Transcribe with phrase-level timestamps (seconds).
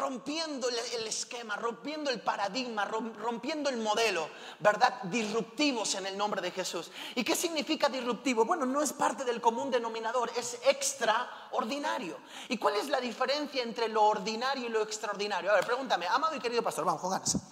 [0.00, 5.02] rompiendo el, esquema, rompiendo el paradigma, rompiendo el modelo, ¿verdad?
[5.04, 6.90] Disruptivos en el nombre de Jesús.
[7.14, 8.46] ¿Y qué significa disruptivo?
[8.46, 12.16] Bueno, no es parte del común denominador, es extraordinario.
[12.48, 15.50] ¿Y cuál es la diferencia entre lo ordinario y lo extraordinario?
[15.50, 17.36] A ver, pregúntame, amado y querido pastor, vamos, con ganas.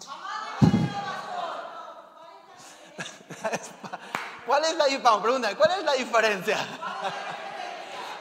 [4.47, 4.87] ¿Cuál es la,
[5.21, 6.67] pregúntame, ¿cuál es la diferencia?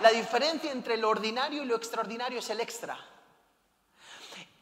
[0.01, 2.99] La diferencia entre lo ordinario y lo extraordinario es el extra.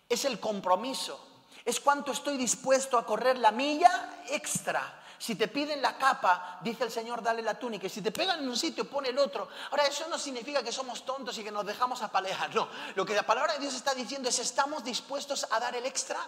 [0.09, 1.19] Es el compromiso.
[1.63, 6.83] Es cuánto estoy dispuesto a correr la milla extra si te piden la capa, dice
[6.83, 7.87] el Señor, dale la túnica.
[7.87, 9.47] Y si te pegan en un sitio, pone el otro.
[9.71, 12.53] Ahora, eso no significa que somos tontos y que nos dejamos apalear.
[12.53, 12.67] No.
[12.95, 16.19] Lo que la palabra de Dios está diciendo es: estamos dispuestos a dar el extra,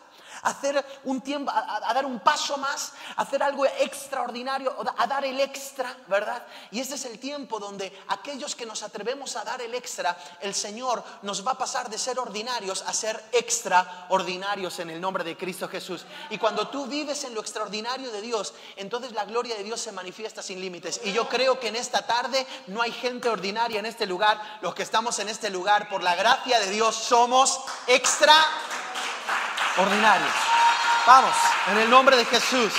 [0.44, 5.26] a hacer un tiempo, a, dar un paso más, a hacer algo extraordinario, a dar
[5.26, 6.46] el extra, ¿verdad?
[6.72, 10.54] Y este es el tiempo donde aquellos que nos atrevemos a dar el extra, el
[10.54, 15.38] Señor nos va a pasar de ser ordinarios a ser extraordinarios en el nombre de
[15.38, 16.06] Cristo Jesús.
[16.30, 19.92] Y cuando tú vives en lo extraordinario de Dios, entonces la gloria de Dios se
[19.92, 21.02] manifiesta sin límites.
[21.04, 24.60] Y yo creo que en esta tarde no hay gente ordinaria en este lugar.
[24.62, 30.34] Los que estamos en este lugar, por la gracia de Dios, somos extraordinarios.
[31.06, 31.36] Vamos,
[31.72, 32.74] en el nombre de Jesús.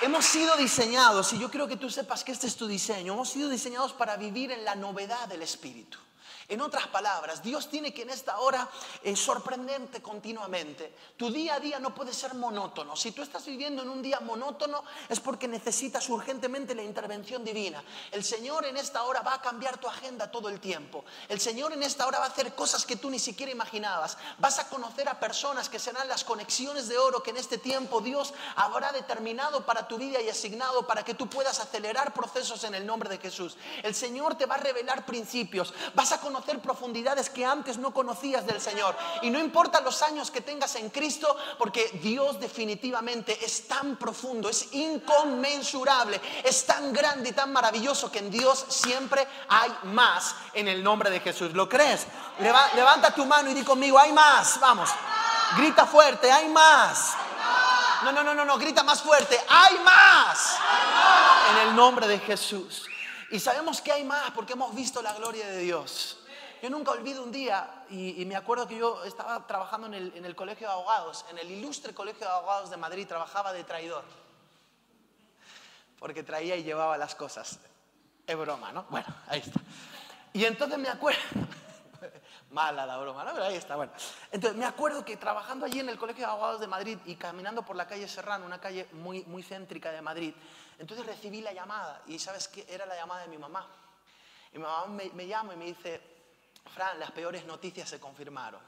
[0.00, 3.30] Hemos sido diseñados, y yo creo que tú sepas que este es tu diseño, hemos
[3.30, 5.98] sido diseñados para vivir en la novedad del Espíritu.
[6.48, 8.68] En otras palabras, Dios tiene que en esta hora
[9.02, 10.94] eh, sorprenderte continuamente.
[11.16, 12.96] Tu día a día no puede ser monótono.
[12.96, 17.82] Si tú estás viviendo en un día monótono es porque necesitas urgentemente la intervención divina.
[18.10, 21.04] El Señor en esta hora va a cambiar tu agenda todo el tiempo.
[21.28, 24.18] El Señor en esta hora va a hacer cosas que tú ni siquiera imaginabas.
[24.38, 28.00] Vas a conocer a personas que serán las conexiones de oro que en este tiempo
[28.00, 32.74] Dios habrá determinado para tu vida y asignado para que tú puedas acelerar procesos en
[32.74, 33.56] el nombre de Jesús.
[33.82, 35.72] El Señor te va a revelar principios.
[35.94, 36.31] Vas a conocer
[36.62, 38.96] profundidades que antes no conocías del Señor.
[39.22, 44.48] Y no importa los años que tengas en Cristo, porque Dios definitivamente es tan profundo,
[44.48, 50.68] es inconmensurable, es tan grande y tan maravilloso que en Dios siempre hay más en
[50.68, 51.52] el nombre de Jesús.
[51.52, 52.06] ¿Lo crees?
[52.38, 54.90] levanta tu mano y di conmigo, hay más, vamos.
[55.56, 57.14] Grita fuerte, hay más.
[58.04, 60.56] No, no, no, no, no, grita más fuerte, hay más.
[61.50, 62.86] En el nombre de Jesús.
[63.30, 66.18] Y sabemos que hay más porque hemos visto la gloria de Dios.
[66.62, 70.24] Yo nunca olvido un día, y, me acuerdo que yo estaba trabajando en el, en
[70.24, 74.04] el, Colegio de Abogados, en el ilustre Colegio de Abogados de Madrid, trabajaba de traidor.
[75.98, 77.58] Porque traía y llevaba las cosas.
[78.24, 78.84] Es broma, ¿no?
[78.90, 79.58] Bueno, ahí está.
[80.32, 81.20] Y entonces me acuerdo,
[82.52, 83.32] mala la broma, ¿no?
[83.32, 83.90] Pero ahí está, bueno.
[84.30, 87.64] Entonces me acuerdo que trabajando allí en el Colegio de Abogados de Madrid y caminando
[87.64, 90.32] por la calle Serrano, una calle muy, muy céntrica de Madrid,
[90.78, 92.64] entonces recibí la llamada y ¿sabes qué?
[92.68, 93.66] Era la llamada de mi mamá.
[94.52, 96.11] Y mi mamá me, me llama y me dice,
[96.66, 98.60] Fran, las peores noticias se confirmaron.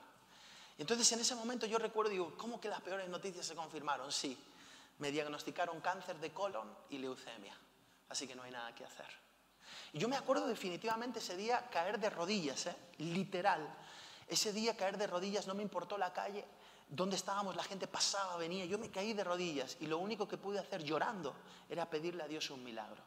[0.79, 4.11] Entonces en ese momento yo recuerdo, digo, ¿cómo que las peores noticias se confirmaron?
[4.11, 4.37] Sí,
[4.99, 7.57] me diagnosticaron cáncer de colon y leucemia,
[8.09, 9.07] así que no hay nada que hacer.
[9.93, 12.77] Y yo me acuerdo definitivamente ese día caer de rodillas, ¿eh?
[12.99, 13.67] literal.
[14.27, 16.45] Ese día caer de rodillas, no me importó la calle,
[16.89, 20.37] donde estábamos, la gente pasaba, venía, yo me caí de rodillas y lo único que
[20.37, 21.35] pude hacer llorando
[21.69, 23.03] era pedirle a Dios un milagro.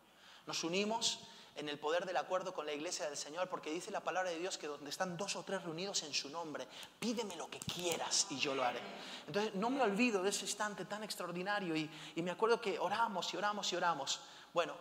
[0.46, 1.19] Nos unimos
[1.57, 4.40] en el poder del acuerdo con la iglesia del Señor, porque dice la palabra de
[4.40, 6.68] Dios que donde están dos o tres reunidos en su nombre,
[7.00, 8.79] pídeme lo que quieras y yo lo haré.
[9.25, 13.34] Entonces no me olvido de ese instante tan extraordinario y, y me acuerdo que oramos
[13.34, 14.22] y oramos y oramos.
[14.53, 14.73] Bueno,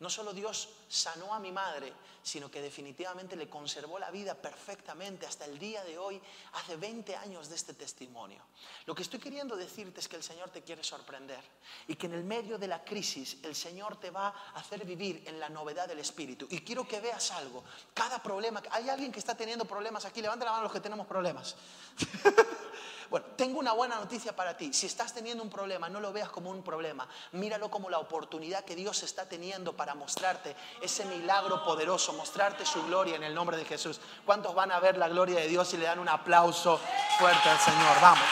[0.00, 5.26] no solo Dios sanó a mi madre, sino que definitivamente le conservó la vida perfectamente
[5.26, 6.20] hasta el día de hoy,
[6.54, 8.42] hace 20 años de este testimonio.
[8.86, 11.40] Lo que estoy queriendo decirte es que el Señor te quiere sorprender
[11.86, 15.22] y que en el medio de la crisis el Señor te va a hacer vivir
[15.26, 16.46] en la novedad del Espíritu.
[16.50, 17.62] Y quiero que veas algo.
[17.94, 21.06] Cada problema, hay alguien que está teniendo problemas aquí, levanta la mano los que tenemos
[21.06, 21.56] problemas.
[23.10, 24.72] Bueno, tengo una buena noticia para ti.
[24.72, 27.08] Si estás teniendo un problema, no lo veas como un problema.
[27.32, 32.84] Míralo como la oportunidad que Dios está teniendo para mostrarte ese milagro poderoso, mostrarte su
[32.84, 34.00] gloria en el nombre de Jesús.
[34.24, 36.80] ¿Cuántos van a ver la gloria de Dios y le dan un aplauso
[37.18, 38.00] fuerte al Señor?
[38.00, 38.28] Vamos.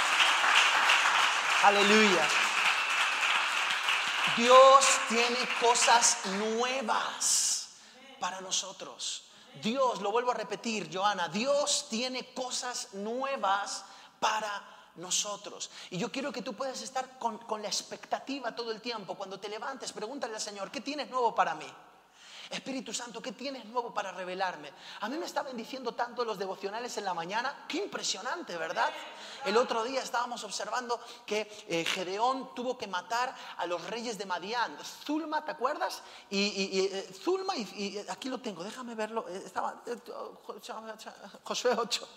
[1.65, 2.29] Aleluya.
[4.37, 7.71] Dios tiene cosas nuevas
[8.21, 9.25] para nosotros.
[9.61, 13.85] Dios, lo vuelvo a repetir, Joana, Dios tiene cosas nuevas
[14.20, 15.70] para nosotros.
[15.91, 19.15] Y yo quiero que tú puedas estar con, la expectativa todo el tiempo.
[19.15, 21.67] Cuando te levantes, pregúntale al Señor, ¿qué tienes nuevo para mí?
[22.50, 24.73] Espíritu Santo, ¿qué tienes nuevo para revelarme?
[25.00, 27.67] A mí me está bendiciendo tanto los devocionales en la mañana.
[27.69, 28.91] Qué impresionante, ¿verdad?
[29.44, 34.25] El otro día estábamos observando que eh, Gedeón tuvo que matar a los reyes de
[34.25, 34.79] Madián.
[35.05, 36.03] Zulma, ¿te acuerdas?
[36.31, 39.29] Y, eh, Zulma, y, aquí lo tengo, déjame verlo.
[39.29, 39.82] Eh, estaba
[41.44, 42.09] Josué 8.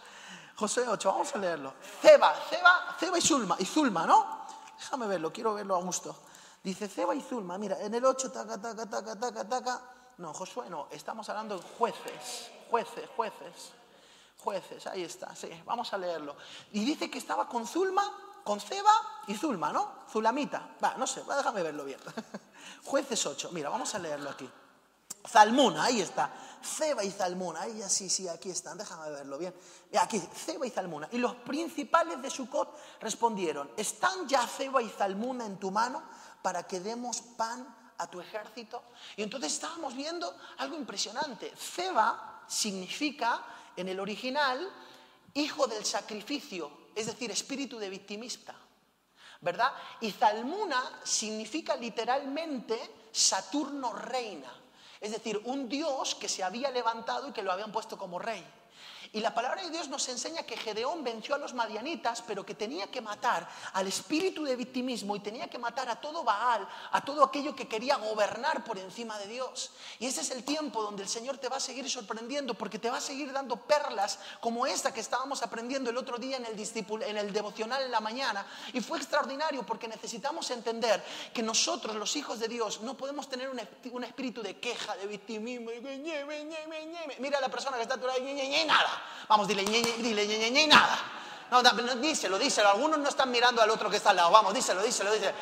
[0.56, 1.74] Josué 8, vamos a leerlo.
[2.01, 4.45] Ceba, Ceba, Ceba y Zulma, y Zulma, ¿no?
[4.77, 6.15] Déjame verlo, quiero verlo a gusto.
[6.63, 9.81] Dice Ceba y Zulma, mira, en el 8, taca, taca, taca, taca, taca.
[10.18, 13.74] No, Josué no, estamos hablando de jueces, jueces, jueces,
[14.38, 16.36] jueces, ahí está, sí, vamos a leerlo.
[16.71, 18.04] Y dice que estaba con Zulma,
[18.44, 18.94] con Ceba
[19.27, 20.04] y Zulma, ¿no?
[20.12, 22.00] Zulamita, va, no sé, déjame verlo bien.
[22.86, 24.50] jueces 8, mira, vamos a leerlo aquí.
[25.27, 26.31] Zalmuna, ahí está.
[26.63, 29.53] Ceba y Zalmuna, ahí sí, sí, aquí están, déjame verlo bien.
[30.00, 31.09] Aquí, Ceba y Zalmuna.
[31.12, 36.03] Y los principales de Sucot respondieron, ¿están ya Ceba y Zalmuna en tu mano
[36.41, 38.83] para que demos pan a tu ejército?
[39.15, 41.51] Y entonces estábamos viendo algo impresionante.
[41.57, 43.44] Ceba significa,
[43.75, 44.71] en el original,
[45.33, 48.56] hijo del sacrificio, es decir, espíritu de victimista.
[49.39, 49.73] ¿Verdad?
[50.01, 54.61] Y Zalmuna significa literalmente Saturno reina.
[55.01, 58.45] Es decir, un dios que se había levantado y que lo habían puesto como rey.
[59.13, 62.56] Y la palabra de Dios nos enseña que Gedeón venció a los madianitas, pero que
[62.56, 67.04] tenía que matar al espíritu de victimismo y tenía que matar a todo Baal, a
[67.04, 69.72] todo aquello que quería gobernar por encima de Dios.
[70.00, 72.90] Y ese es el tiempo donde el Señor te va a seguir sorprendiendo, porque te
[72.90, 76.57] va a seguir dando perlas como esta que estábamos aprendiendo el otro día en el,
[77.04, 78.46] en el devocional en la mañana.
[78.72, 81.04] Y fue extraordinario porque necesitamos entender
[81.34, 85.69] que nosotros, los hijos de Dios, no podemos tener un, espíritu de queja, de victimismo.
[87.19, 89.00] Mira a la persona que está a tu lado y nada.
[89.27, 90.98] Vamos, dile, dile, dile, nada.
[91.51, 91.62] No,
[91.95, 92.69] díselo, díselo.
[92.69, 94.31] Algunos no están mirando al otro que está al lado.
[94.31, 95.33] Vamos, díselo, díselo, díselo.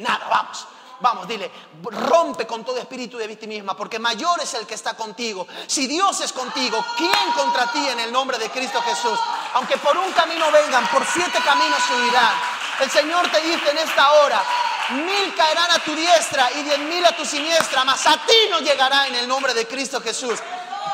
[0.00, 0.66] Nada, vamos.
[1.00, 1.50] Vamos, dile,
[1.82, 5.48] rompe con todo espíritu de victimismo, porque mayor es el que está contigo.
[5.66, 9.18] Si Dios es contigo, ¿quién contra ti en el nombre de Cristo Jesús?
[9.54, 12.32] Aunque por un camino vengan, por siete caminos subirán.
[12.80, 14.42] El Señor te dice en esta hora,
[14.90, 18.60] mil caerán a tu diestra y diez mil a tu siniestra, mas a ti no
[18.60, 20.38] llegará en el nombre de Cristo Jesús.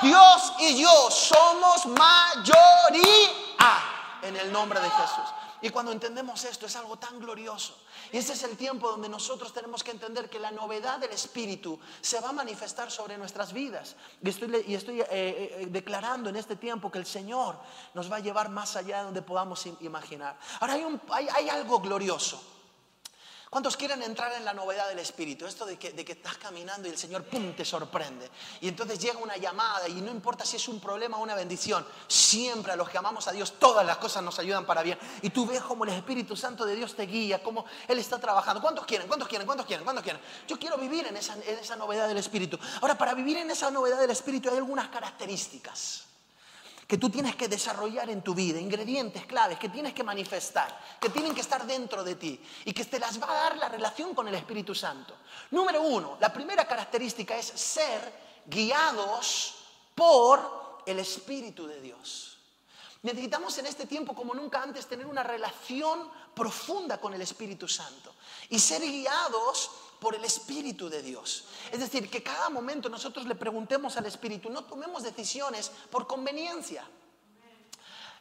[0.03, 3.29] Dios y yo somos mayoría
[4.23, 5.35] en el nombre de Jesús.
[5.61, 7.77] Y cuando entendemos esto es algo tan glorioso.
[8.13, 11.81] Y ese es el tiempo donde nosotros tenemos que entender que la novedad del Espíritu
[12.01, 13.97] se va a manifestar sobre nuestras vidas.
[14.23, 17.59] Y estoy, y estoy eh, eh, declarando en este tiempo que el Señor
[17.95, 20.39] nos va a llevar más allá de donde podamos imaginar.
[20.61, 20.75] Ahora
[21.11, 22.41] hay, hay algo glorioso.
[23.51, 25.47] ¿Cuántos quieren entrar en la novedad del Espíritu?
[25.47, 28.31] Esto de que, de que, estás caminando y el Señor, ¡pum!, te sorprende.
[28.61, 31.87] Y entonces llega una llamada y no importa si es un problema o una bendición,
[32.07, 34.99] siempre a los que amamos a Dios, todas las cosas nos ayudan para bien.
[35.23, 38.61] Y tú ves cómo el Espíritu Santo de Dios te guía, cómo Él está trabajando.
[38.61, 39.09] ¿Cuántos quieren?
[39.09, 39.47] ¿Cuántos quieren?
[39.47, 39.85] ¿Cuántos quieren?
[39.85, 40.21] ¿Cuántos quieren?
[40.47, 42.59] Yo quiero vivir en esa, en esa novedad del Espíritu.
[42.83, 46.08] Ahora, para vivir en esa novedad del Espíritu hay algunas características
[46.89, 51.11] que tú tienes que desarrollar en tu vida, ingredientes claves que tienes que manifestar, que
[51.11, 54.15] tienen que estar dentro de ti y que te las va a dar la relación
[54.15, 55.15] con el Espíritu Santo.
[55.51, 58.01] Número uno, la primera característica es ser
[58.47, 59.57] guiados
[59.95, 62.39] por el Espíritu de Dios.
[63.03, 68.15] Necesitamos en este tiempo como nunca antes tener una relación profunda con el Espíritu Santo
[68.49, 71.45] y ser guiados por el Espíritu de Dios.
[71.73, 76.89] Es decir, que cada momento nosotros le preguntemos al Espíritu, no tomemos decisiones por conveniencia.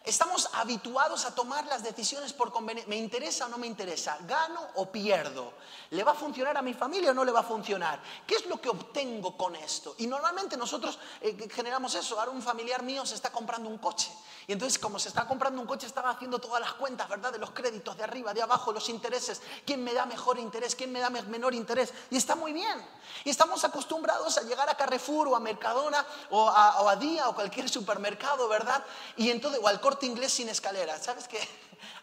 [0.03, 2.89] Estamos habituados a tomar las decisiones por conveniencia.
[2.89, 4.17] ¿Me interesa o no me interesa?
[4.21, 5.53] ¿Gano o pierdo?
[5.89, 8.01] ¿Le va a funcionar a mi familia o no le va a funcionar?
[8.25, 9.95] ¿Qué es lo que obtengo con esto?
[9.97, 12.17] Y normalmente nosotros eh, generamos eso.
[12.19, 14.09] Ahora un familiar mío se está comprando un coche.
[14.47, 17.33] Y entonces como se está comprando un coche estaba haciendo todas las cuentas, ¿verdad?
[17.33, 19.41] De los créditos, de arriba, de abajo, los intereses.
[19.65, 20.73] ¿Quién me da mejor interés?
[20.73, 21.93] ¿Quién me da menor interés?
[22.09, 22.85] Y está muy bien.
[23.25, 27.27] Y estamos acostumbrados a llegar a Carrefour o a Mercadona o a, o a Día
[27.27, 28.85] o cualquier supermercado, ¿verdad?
[29.17, 31.03] Y entonces, o al corte inglés sin escaleras.
[31.03, 31.39] ¿Sabes qué?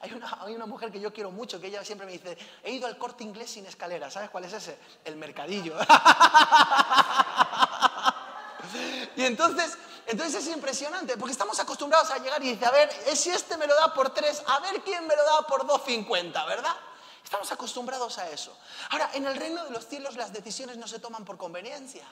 [0.01, 2.73] Hay una, hay una, mujer que yo quiero mucho que ella siempre me dice, he
[2.73, 4.13] ido al corte inglés sin escaleras.
[4.13, 4.79] ¿Sabes cuál es ese?
[5.05, 5.77] El mercadillo.
[9.17, 13.31] y entonces, entonces es impresionante, porque estamos acostumbrados a llegar y dice, a ver, si
[13.31, 16.77] este me lo da por tres, a ver quién me lo da por 2.50, ¿verdad?
[17.25, 18.57] Estamos acostumbrados a eso.
[18.91, 22.07] Ahora, en el reino de los cielos las decisiones no se toman por conveniencia.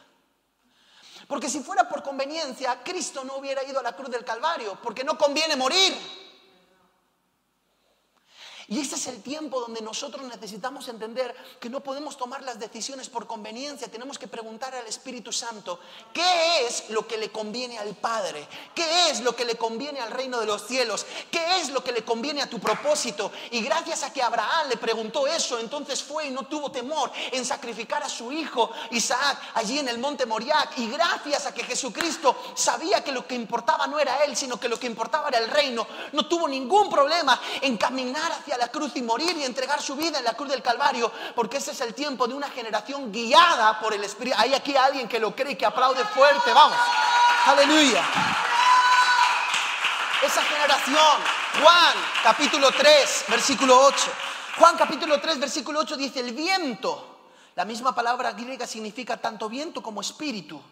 [1.27, 5.05] Porque si fuera por conveniencia, Cristo no hubiera ido a la cruz del Calvario, porque
[5.05, 5.95] no conviene morir.
[8.73, 13.11] Y ese es el tiempo donde nosotros necesitamos entender que no podemos tomar las decisiones
[13.11, 13.91] por conveniencia.
[13.91, 15.79] Tenemos que preguntar al Espíritu Santo,
[16.15, 18.49] ¿qué es lo que le conviene al Padre?
[18.75, 21.05] ¿Qué es lo que le conviene al reino de los cielos?
[21.31, 23.31] ¿Qué es lo que le conviene a tu propósito?
[23.51, 27.45] Y gracias a que Abraham le preguntó eso, entonces fue y no tuvo temor en
[27.45, 30.79] sacrificar a su hijo Isaac allí en el monte Moriac.
[30.79, 34.71] Y gracias a que Jesucristo sabía que lo que importaba no era él, sino que
[34.71, 38.93] lo que importaba era el reino, no tuvo ningún problema en caminar hacia la cruz
[38.97, 41.95] y morir y entregar su vida en la cruz del Calvario, porque ese es el
[41.95, 44.37] tiempo de una generación guiada por el Espíritu.
[44.39, 46.77] Hay aquí alguien que lo cree que aplaude fuerte, vamos.
[47.47, 48.03] Aleluya.
[50.23, 51.19] Esa generación,
[51.61, 53.97] Juan capítulo 3, versículo 8.
[54.59, 57.19] Juan capítulo 3, versículo 8 dice, el viento,
[57.57, 60.63] la misma palabra griega significa tanto viento como espíritu.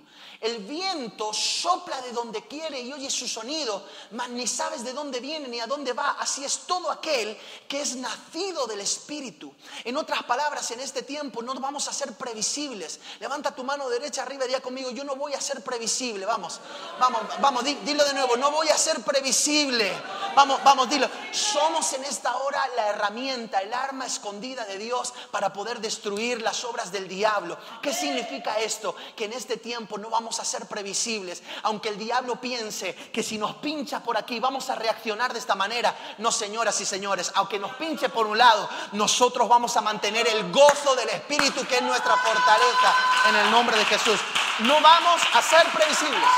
[0.40, 5.20] El viento sopla de donde quiere y oye su sonido, mas ni sabes de dónde
[5.20, 6.16] viene ni a dónde va.
[6.18, 9.52] Así es todo aquel que es nacido del Espíritu.
[9.84, 13.00] En otras palabras, en este tiempo no vamos a ser previsibles.
[13.18, 16.24] Levanta tu mano derecha arriba y diga conmigo, yo no voy a ser previsible.
[16.24, 16.58] Vamos,
[16.98, 19.92] vamos, vamos, dilo de nuevo, no voy a ser previsible.
[20.34, 21.06] Vamos, vamos, dilo.
[21.32, 26.64] Somos en esta hora la herramienta, el arma escondida de Dios para poder destruir las
[26.64, 27.58] obras del diablo.
[27.82, 28.96] ¿Qué significa esto?
[29.14, 31.42] Que en este tiempo no vamos a ser previsibles.
[31.62, 35.54] Aunque el diablo piense que si nos pincha por aquí vamos a reaccionar de esta
[35.54, 35.96] manera.
[36.18, 40.52] No, señoras y señores, aunque nos pinche por un lado, nosotros vamos a mantener el
[40.52, 42.94] gozo del Espíritu que es nuestra fortaleza
[43.28, 44.20] en el nombre de Jesús.
[44.60, 46.28] No vamos a ser previsibles.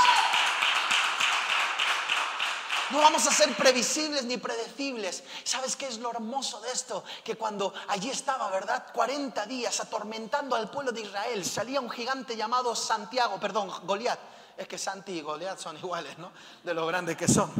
[2.92, 5.24] No vamos a ser previsibles ni predecibles.
[5.44, 7.02] ¿Sabes qué es lo hermoso de esto?
[7.24, 8.84] Que cuando allí estaba, ¿verdad?
[8.92, 14.18] 40 días atormentando al pueblo de Israel, salía un gigante llamado Santiago, perdón, Goliat.
[14.58, 16.32] Es que Santi y Goliat son iguales, ¿no?
[16.62, 17.50] De lo grandes que son.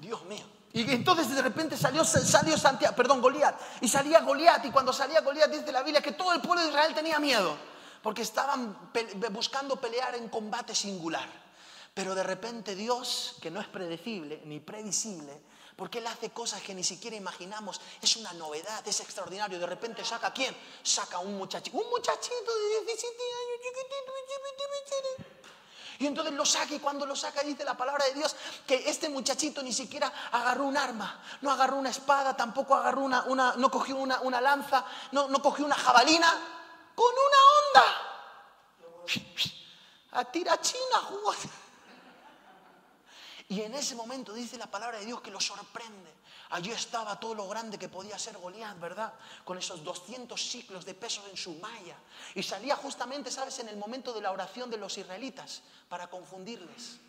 [0.00, 0.44] Dios mío.
[0.72, 3.54] Y entonces de repente salió, Santiago, perdón, Goliat.
[3.82, 4.64] Y salía Goliat.
[4.64, 7.56] Y cuando salía Goliat dice la Biblia que todo el pueblo de Israel tenía miedo.
[8.02, 8.90] Porque estaban
[9.30, 11.28] buscando pelear en combate singular.
[11.94, 15.40] Pero de repente Dios, que no es predecible ni previsible,
[15.76, 19.58] porque Él hace cosas que ni siquiera imaginamos, es una novedad, es extraordinario.
[19.58, 20.54] De repente saca a quién?
[20.82, 24.12] Saca a un muchachito, un muchachito de 17 años, chiquitito,
[26.00, 28.34] y entonces lo saca y cuando lo saca dice la palabra de Dios
[28.66, 33.24] que este muchachito ni siquiera agarró un arma, no agarró una espada, tampoco agarró una,
[33.24, 34.82] una no cogió una, una lanza,
[35.12, 36.26] no, no, cogió una jabalina,
[36.94, 37.84] con una onda.
[40.12, 41.34] A tirachina jugó.
[43.50, 46.14] Y en ese momento dice la palabra de Dios que lo sorprende.
[46.50, 49.12] Allí estaba todo lo grande que podía ser Goliat, ¿verdad?
[49.44, 51.96] Con esos 200 ciclos de peso en su malla.
[52.36, 57.00] Y salía justamente, ¿sabes?, en el momento de la oración de los israelitas para confundirles.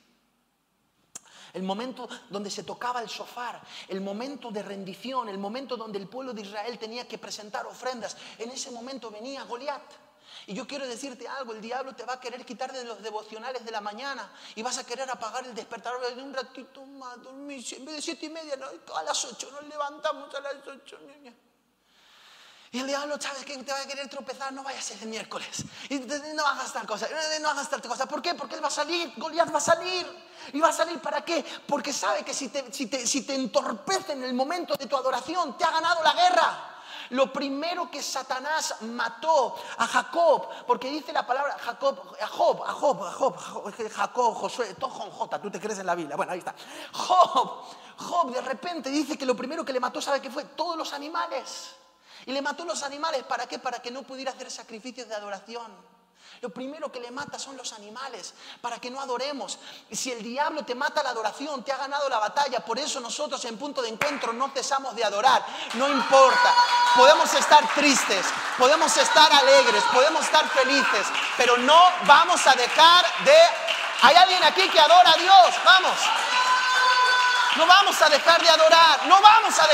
[1.53, 6.07] El momento donde se tocaba el sofá, el momento de rendición, el momento donde el
[6.07, 8.17] pueblo de Israel tenía que presentar ofrendas.
[8.39, 9.83] En ese momento venía Goliat.
[10.47, 13.63] Y yo quiero decirte algo, el diablo te va a querer quitar de los devocionales
[13.63, 17.63] de la mañana y vas a querer apagar el despertador de un ratito más, dormir,
[17.71, 18.55] en vez de siete y media,
[18.95, 21.33] a las ocho, nos levantamos a las ocho, niña.
[22.73, 25.65] Y el diablo, ¿sabes que Te va a querer tropezar, no vayas el miércoles.
[25.89, 27.07] Y no hagas tal cosa,
[27.41, 28.05] no hagas tal cosa.
[28.05, 28.33] ¿Por qué?
[28.33, 30.07] Porque él va a salir, Goliat va a salir.
[30.53, 31.45] ¿Y va a salir para qué?
[31.67, 34.95] Porque sabe que si te, si te, si te entorpece en el momento de tu
[34.95, 36.70] adoración, te ha ganado la guerra.
[37.11, 42.71] Lo primero que Satanás mató a Jacob, porque dice la palabra Jacob, a Job, a
[42.73, 43.35] Job, Job,
[43.91, 46.15] Jacob, Josué, todo con J, tú te crees en la Biblia.
[46.15, 46.55] Bueno, ahí está.
[46.93, 47.63] Job,
[47.97, 50.45] Job de repente dice que lo primero que le mató, ¿sabe qué fue?
[50.45, 51.75] Todos los animales.
[52.25, 53.59] Y le mató los animales, ¿para qué?
[53.59, 55.69] Para que no pudiera hacer sacrificios de adoración.
[56.39, 59.59] Lo primero que le mata son los animales, para que no adoremos.
[59.89, 62.65] Y si el diablo te mata la adoración, te ha ganado la batalla.
[62.65, 65.45] Por eso nosotros en punto de encuentro no cesamos de adorar.
[65.75, 66.53] No importa.
[66.95, 68.25] Podemos estar tristes,
[68.57, 71.07] podemos estar alegres, podemos estar felices,
[71.37, 73.37] pero no vamos a dejar de...
[74.03, 75.55] ¿Hay alguien aquí que adora a Dios?
[75.63, 75.97] Vamos.
[77.55, 79.05] No vamos a dejar de adorar.
[79.05, 79.67] No vamos a,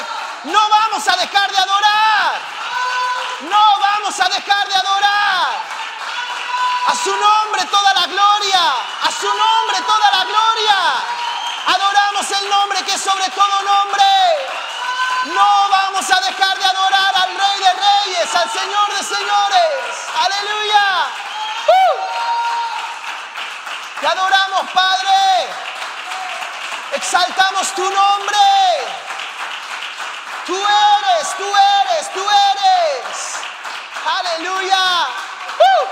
[0.44, 2.42] no vamos a dejar de adorar.
[3.42, 5.77] No vamos a dejar de adorar.
[6.88, 8.62] A su nombre toda la gloria.
[9.04, 10.78] A su nombre toda la gloria.
[11.68, 14.06] Adoramos el nombre que es sobre todo nombre.
[15.26, 19.92] No vamos a dejar de adorar al Rey de Reyes, al Señor de Señores.
[20.24, 21.08] Aleluya.
[21.68, 21.96] ¡Uh!
[24.00, 25.50] Te adoramos, Padre.
[26.94, 28.38] Exaltamos tu nombre.
[30.46, 33.42] Tú eres, tú eres, tú eres.
[34.20, 35.08] Aleluya.
[35.60, 35.88] ¡Uh!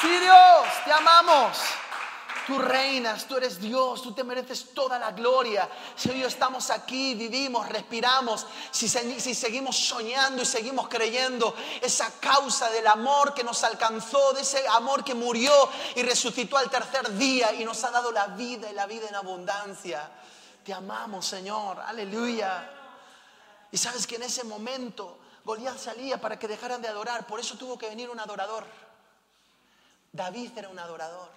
[0.00, 1.58] Sí, Dios, te amamos.
[2.46, 5.66] Tú reinas, tú eres Dios, tú te mereces toda la gloria.
[6.10, 12.86] Hoy estamos aquí, vivimos, respiramos, si, si, seguimos soñando y seguimos creyendo, esa causa del
[12.86, 15.52] amor que nos alcanzó, de ese amor que murió
[15.94, 19.14] y resucitó al tercer día y nos ha dado la vida y la vida en
[19.14, 20.10] abundancia.
[20.62, 22.70] Te amamos, Señor, aleluya.
[23.72, 27.56] Y sabes que en ese momento Goliat salía para que dejaran de adorar, por eso
[27.56, 28.64] tuvo que venir un adorador.
[30.14, 31.28] David era un adorador.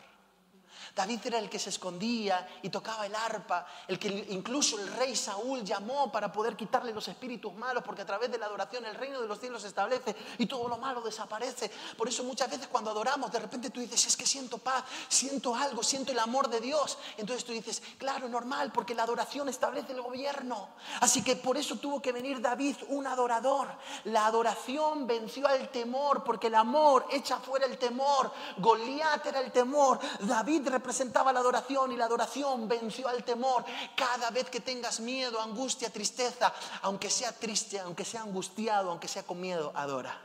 [0.98, 5.16] David era el que se escondía y tocaba el arpa, el que incluso el rey
[5.16, 8.96] Saúl llamó para poder quitarle los espíritus malos, porque a través de la adoración el
[8.96, 11.70] reino de los cielos se establece y todo lo malo desaparece.
[11.96, 15.56] Por eso muchas veces cuando adoramos, de repente tú dices, es que siento paz, siento
[15.56, 16.98] algo, siento el amor de Dios.
[17.18, 20.70] Entonces tú dices, claro, normal, porque la adoración establece el gobierno.
[21.00, 23.68] Así que por eso tuvo que venir David, un adorador.
[24.06, 28.32] La adoración venció al temor, porque el amor echa fuera el temor.
[28.58, 30.00] Goliat era el temor.
[30.22, 33.66] David presentaba la adoración y la adoración venció al temor.
[33.94, 36.54] Cada vez que tengas miedo, angustia, tristeza,
[36.84, 40.18] aunque sea triste, aunque sea angustiado, aunque sea con miedo, adora.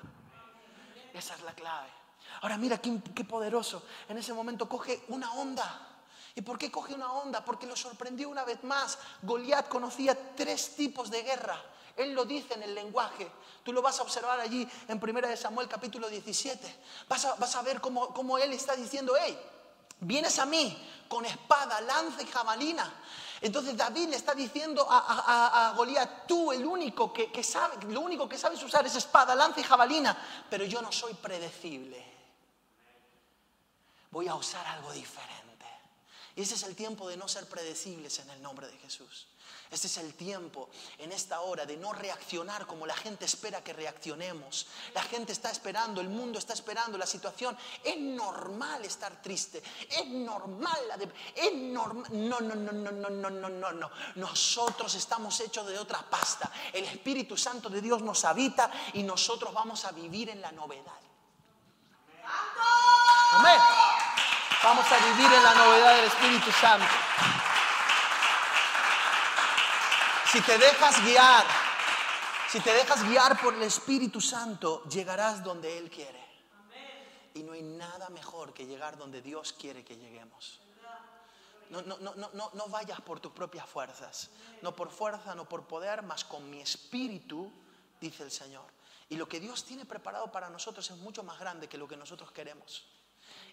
[1.13, 1.89] Esa es la clave.
[2.43, 3.83] Ahora mira qué, qué poderoso.
[4.09, 5.89] En ese momento coge una onda.
[6.37, 7.45] ¿Y por qué coge una onda?
[7.45, 9.01] Porque lo sorprendió una vez más.
[9.23, 11.61] Goliat conocía tres tipos de guerra.
[11.97, 13.29] Él lo dice en el lenguaje.
[13.65, 16.77] Tú lo vas a observar allí en 1 Samuel capítulo 17.
[17.09, 19.37] Vas a, vas a ver cómo, cómo él está diciendo, hey,
[20.05, 22.93] Vienes a mí con espada, lanza y jabalina.
[23.41, 28.29] Entonces David le está diciendo a, a, Goliat, tú el único que, sabe, lo único
[28.29, 30.17] que sabes usar es espada, lanza y jabalina,
[30.51, 32.05] pero yo no soy predecible.
[34.11, 35.67] Voy a usar algo diferente.
[36.35, 39.29] Y ese es el tiempo de no ser predecibles en el nombre de Jesús.
[39.71, 40.69] Este es el tiempo
[40.99, 44.67] en esta hora de no reaccionar como la gente espera que reaccionemos.
[44.95, 47.57] La gente está esperando, el mundo está esperando, la situación.
[47.83, 50.79] Es normal estar triste, es normal,
[51.35, 52.07] es normal.
[52.13, 53.91] No, no, no, no, no, no, no, no, no.
[54.17, 56.51] Nosotros estamos hechos de otra pasta.
[56.73, 61.01] El Espíritu Santo de Dios nos habita y nosotros vamos a vivir en la novedad.
[63.33, 63.59] Amén.
[64.63, 66.87] Vamos a vivir en la novedad del Espíritu Santo.
[70.33, 71.45] Si te dejas guiar,
[72.49, 76.25] si te dejas guiar por el Espíritu Santo, llegarás donde Él quiere.
[77.35, 80.59] Y no hay nada mejor que llegar donde Dios quiere que lleguemos.
[81.69, 84.31] No, no, no, no, no vayas por tus propias fuerzas.
[84.63, 87.53] No por fuerza, no por poder, mas con mi espíritu,
[88.01, 88.65] dice el Señor.
[89.11, 91.99] Y lo que Dios tiene preparado para nosotros es mucho más grande que lo que
[91.99, 92.87] nosotros queremos.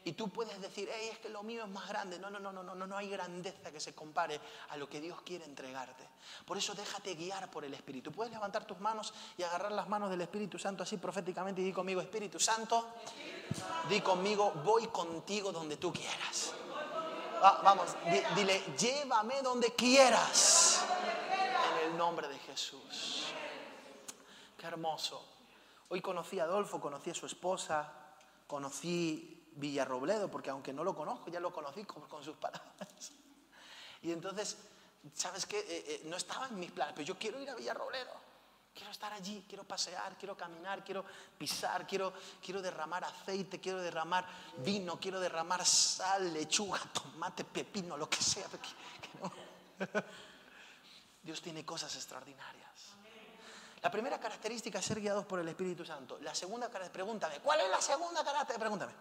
[0.04, 2.18] Y tú puedes decir, hey, es que lo mío es más grande.
[2.18, 5.22] No, no, no, no, no, no hay grandeza que se compare a lo que Dios
[5.22, 6.08] quiere entregarte.
[6.46, 8.12] Por eso déjate guiar por el Espíritu.
[8.12, 11.74] Puedes levantar tus manos y agarrar las manos del Espíritu Santo así proféticamente y di
[11.74, 12.96] conmigo, Espíritu Santo,
[13.90, 16.54] di conmigo, voy contigo donde tú quieras.
[17.64, 17.96] vamos,
[18.36, 20.86] dile, llévame donde quieras.
[21.84, 23.26] En el nombre de Jesús.
[24.58, 25.26] Qué hermoso.
[25.90, 27.92] Hoy conocí a Adolfo, conocí a su esposa,
[28.46, 32.76] conocí Villarrobledo, porque aunque no lo conozco, ya lo conocí con, sus palabras.
[34.02, 34.56] Y entonces,
[35.14, 35.60] ¿sabes qué?
[35.60, 38.30] Eh, eh, no estaba en mis planes, pero yo quiero ir a Villarrobledo.
[38.74, 41.04] Quiero estar allí, quiero pasear, quiero caminar, quiero
[41.38, 44.26] pisar, quiero, quiero derramar aceite, quiero derramar
[44.60, 48.48] vino, quiero derramar sal, lechuga, tomate, pepino, lo que sea.
[51.22, 52.70] Dios tiene cosas extraordinarias.
[53.82, 56.20] La primera característica es ser guiados por el Espíritu Santo.
[56.20, 58.60] La segunda, pregúntame, ¿cuál es la segunda característica?
[58.60, 58.94] Pregúntame.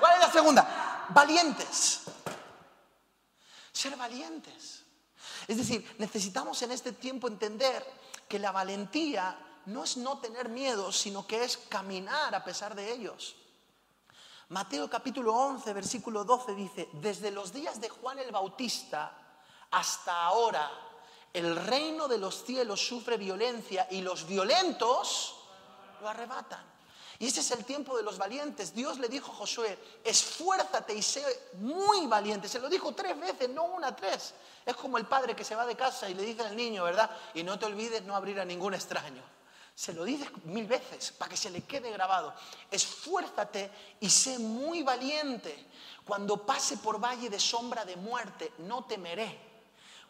[0.00, 1.06] ¿Cuál es la segunda?
[1.10, 2.02] Valientes.
[3.72, 4.84] Ser valientes.
[5.46, 7.84] Es decir, necesitamos en este tiempo entender
[8.28, 12.92] que la valentía no es no tener miedo, sino que es caminar a pesar de
[12.92, 13.36] ellos.
[14.48, 19.12] Mateo capítulo 11, versículo 12 dice, desde los días de Juan el Bautista
[19.70, 20.70] hasta ahora,
[21.32, 25.36] el reino de los cielos sufre violencia y los violentos
[26.00, 26.77] lo arrebatan.
[27.20, 28.72] Y ese es el tiempo de los valientes.
[28.72, 32.48] Dios le dijo a Josué, esfuérzate y sé muy valiente.
[32.48, 34.34] Se lo dijo tres veces, no una, tres.
[34.64, 37.10] Es como el padre que se va de casa y le dice al niño, ¿verdad?
[37.34, 39.22] Y no te olvides no abrir a ningún extraño.
[39.74, 42.34] Se lo dice mil veces para que se le quede grabado.
[42.70, 45.70] Esfuérzate y sé muy valiente.
[46.04, 49.47] Cuando pase por valle de sombra de muerte, no temeré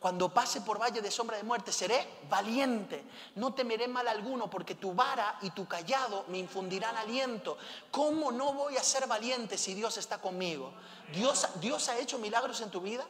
[0.01, 3.05] cuando pase por valle de sombra de muerte, seré valiente.
[3.35, 7.59] No temeré mal alguno, porque tu vara y tu callado me infundirán aliento.
[7.91, 10.73] ¿Cómo no voy a ser valiente si Dios está conmigo?
[11.13, 13.05] Dios, Dios ha hecho milagros en tu vida.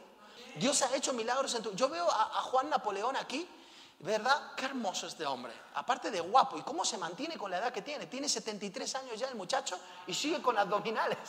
[0.55, 3.47] Dios ha hecho milagros en tu Yo veo a, a Juan Napoleón aquí,
[3.99, 4.53] ¿verdad?
[4.55, 5.53] Qué hermoso este hombre.
[5.75, 6.57] Aparte de guapo.
[6.57, 8.07] ¿Y cómo se mantiene con la edad que tiene?
[8.07, 11.17] Tiene 73 años ya el muchacho y sigue con abdominales.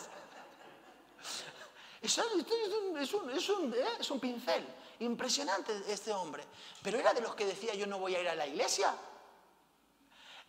[2.02, 4.66] Es un, es un pincel.
[5.00, 6.44] Impresionante este hombre.
[6.82, 8.94] Pero era de los que decía yo no voy a ir a la iglesia.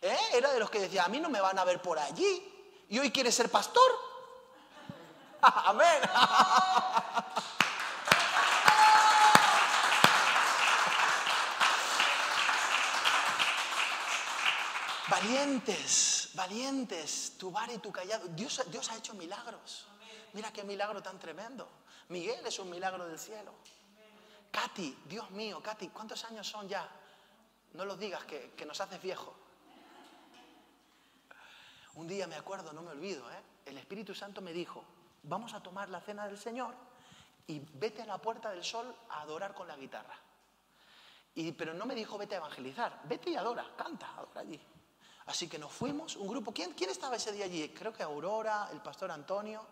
[0.00, 0.18] ¿Eh?
[0.32, 2.84] Era de los que decía a mí no me van a ver por allí.
[2.88, 3.90] Y hoy quiere ser pastor.
[5.40, 6.02] Amén.
[15.08, 18.28] Valientes, valientes, tu bar y tu callado.
[18.28, 19.86] Dios, Dios ha hecho milagros.
[20.32, 21.68] Mira qué milagro tan tremendo.
[22.08, 23.52] Miguel es un milagro del cielo.
[24.52, 26.86] Katy, Dios mío, Katy, ¿cuántos años son ya?
[27.72, 29.34] No lo digas, que, nos haces viejo.
[31.94, 33.42] Un día me acuerdo, no me olvido, ¿eh?
[33.64, 34.84] el Espíritu Santo me dijo,
[35.22, 36.74] vamos a tomar la cena del Señor
[37.46, 40.18] y vete a la puerta del sol a adorar con la guitarra.
[41.34, 44.60] Y, pero no me dijo vete a evangelizar, vete y adora, canta, adora allí.
[45.26, 46.52] Así que nos fuimos, un grupo.
[46.52, 47.68] ¿Quién, ¿Quién estaba ese día allí?
[47.70, 49.64] Creo que Aurora, el pastor Antonio,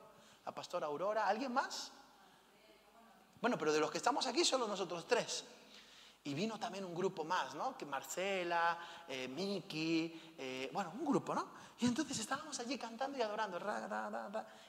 [0.47, 1.93] la pastora Aurora, ¿alguien más?
[3.40, 5.44] Bueno, pero de los que estamos aquí solo nosotros tres.
[6.24, 7.76] Y vino también un grupo más, ¿no?
[7.76, 11.48] Que Marcela, eh, Miki, eh, bueno, un grupo, ¿no?
[11.79, 13.59] Y entonces estábamos allí cantando y adorando.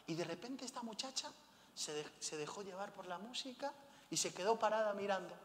[0.07, 1.29] y de repente esta muchacha
[1.75, 3.73] se, se, dejó llevar por la música
[4.09, 5.35] y se quedó parada mirando.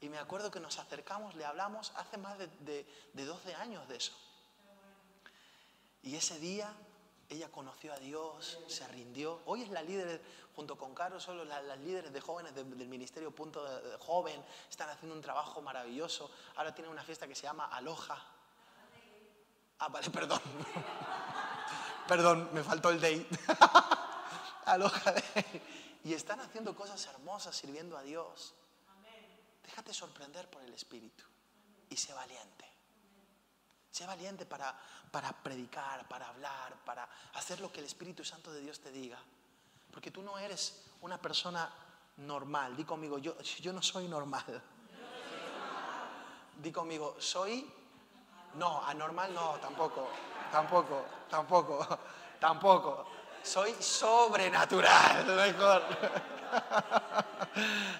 [0.00, 3.86] Y me acuerdo que nos acercamos, le hablamos hace más de, de, de 12 años
[3.88, 4.12] de eso.
[6.02, 6.72] Y ese día
[7.28, 9.42] ella conoció a Dios, se rindió.
[9.44, 10.22] Hoy es la líder,
[10.56, 14.42] junto con Carlos, solo las, líderes de jóvenes del, Ministerio Punto de, Joven.
[14.70, 16.30] Están haciendo un trabajo maravilloso.
[16.56, 18.18] Ahora tienen una fiesta que se llama Aloja.
[19.80, 20.40] Ah, vale, perdón.
[22.08, 23.28] perdón, me faltó el date.
[24.64, 25.14] Aloja.
[26.04, 28.54] Y están haciendo cosas hermosas, sirviendo a Dios.
[29.62, 31.24] Déjate sorprender por el Espíritu
[31.90, 32.67] y sé valiente.
[33.98, 34.72] Sé valiente para,
[35.10, 39.18] para predicar, para hablar, para hacer lo que el Espíritu Santo de Dios te diga.
[39.90, 41.68] Porque tú no eres una persona
[42.18, 42.76] normal.
[42.76, 44.62] Di conmigo, yo, yo no soy normal.
[46.62, 47.68] Di conmigo, soy...
[48.54, 50.08] No, anormal no, tampoco,
[50.52, 51.98] tampoco, tampoco,
[52.38, 53.04] tampoco.
[53.42, 55.82] Soy sobrenatural, mejor.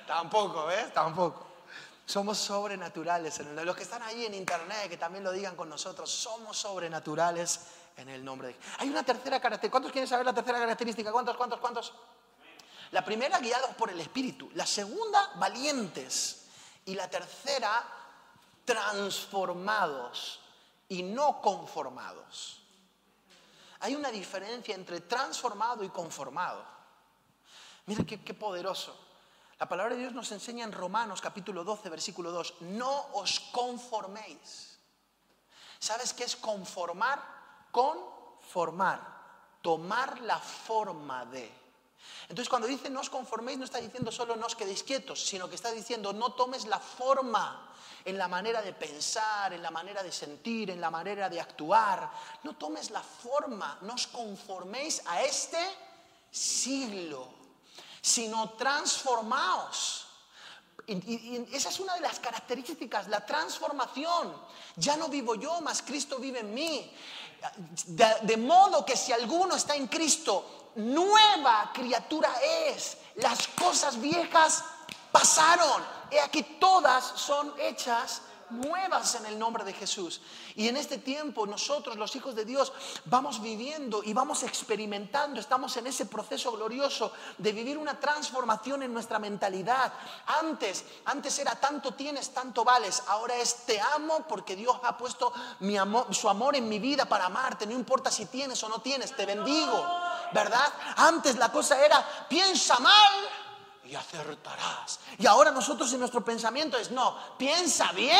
[0.07, 0.95] tampoco, ¿ves?
[0.95, 1.48] Tampoco.
[2.09, 3.39] Somos sobrenaturales.
[3.41, 6.57] En el, los que están ahí en internet, que también lo digan con nosotros, somos
[6.57, 7.61] sobrenaturales
[7.99, 9.71] en el nombre de Hay una tercera característica.
[9.71, 11.13] ¿Cuántos quieren saber la tercera característica?
[11.13, 11.93] ¿Cuántos, cuántos, cuántos?
[12.93, 14.51] La primera, guiados por el Espíritu.
[14.55, 16.47] La segunda, valientes.
[16.87, 17.87] Y la tercera,
[18.65, 20.41] transformados
[20.89, 22.63] y no conformados.
[23.81, 26.65] Hay una diferencia entre transformado y conformado.
[27.85, 29.08] Mira qué poderoso.
[29.59, 34.79] La palabra de Dios nos enseña en Romanos capítulo 12, versículo 2, no os conforméis.
[35.81, 37.19] ¿Sabes qué es conformar?
[37.73, 39.01] Conformar,
[39.61, 41.51] tomar la forma de.
[42.29, 45.49] Entonces cuando dice no os conforméis no está diciendo solo no os quedéis quietos, sino
[45.49, 50.05] que está diciendo no tomes la forma en la manera de pensar, en la manera
[50.05, 52.09] de sentir, en la manera de actuar.
[52.45, 55.59] No tomes la forma, no os conforméis a este
[56.31, 57.38] siglo
[58.01, 60.07] sino transformaos.
[60.87, 64.35] Y, esa es una de las características, la transformación.
[64.77, 66.93] Ya no vivo yo, mas Cristo vive en mí.
[68.23, 72.97] de modo que si alguno está en Cristo, nueva criatura es.
[73.17, 74.65] Las cosas viejas
[75.13, 75.85] pasaron.
[76.11, 80.21] He aquí todas son hechas nuevas en el nombre de Jesús.
[80.55, 82.73] Y en este tiempo nosotros, los hijos de Dios,
[83.05, 88.93] vamos viviendo y vamos experimentando, estamos en ese proceso glorioso de vivir una transformación en
[88.93, 89.93] nuestra mentalidad.
[90.27, 95.33] Antes, antes era tanto tienes, tanto vales, ahora es te amo porque Dios ha puesto
[95.61, 98.81] mi amor, su amor en mi vida para amarte, no importa si tienes o no
[98.81, 99.85] tienes, te bendigo,
[100.33, 100.73] ¿verdad?
[100.97, 103.13] Antes la cosa era piensa mal
[103.89, 105.01] y acertarás.
[105.19, 108.19] Y ahora nosotros en nuestro pensamiento es, no, piensa bien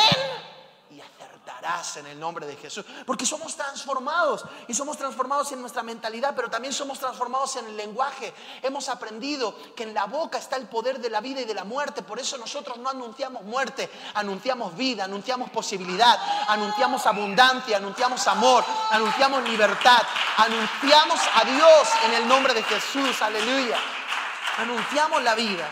[0.89, 2.83] y acertarás en el nombre de Jesús.
[3.05, 7.77] Porque somos transformados y somos transformados en nuestra mentalidad, pero también somos transformados en el
[7.77, 8.33] lenguaje.
[8.63, 11.65] Hemos aprendido que en la boca está el poder de la vida y de la
[11.65, 12.01] muerte.
[12.01, 19.47] Por eso nosotros no anunciamos muerte, anunciamos vida, anunciamos posibilidad, anunciamos abundancia, anunciamos amor, anunciamos
[19.47, 20.01] libertad,
[20.37, 23.21] anunciamos a Dios en el nombre de Jesús.
[23.21, 23.77] Aleluya
[24.59, 25.69] anunciamos la vida.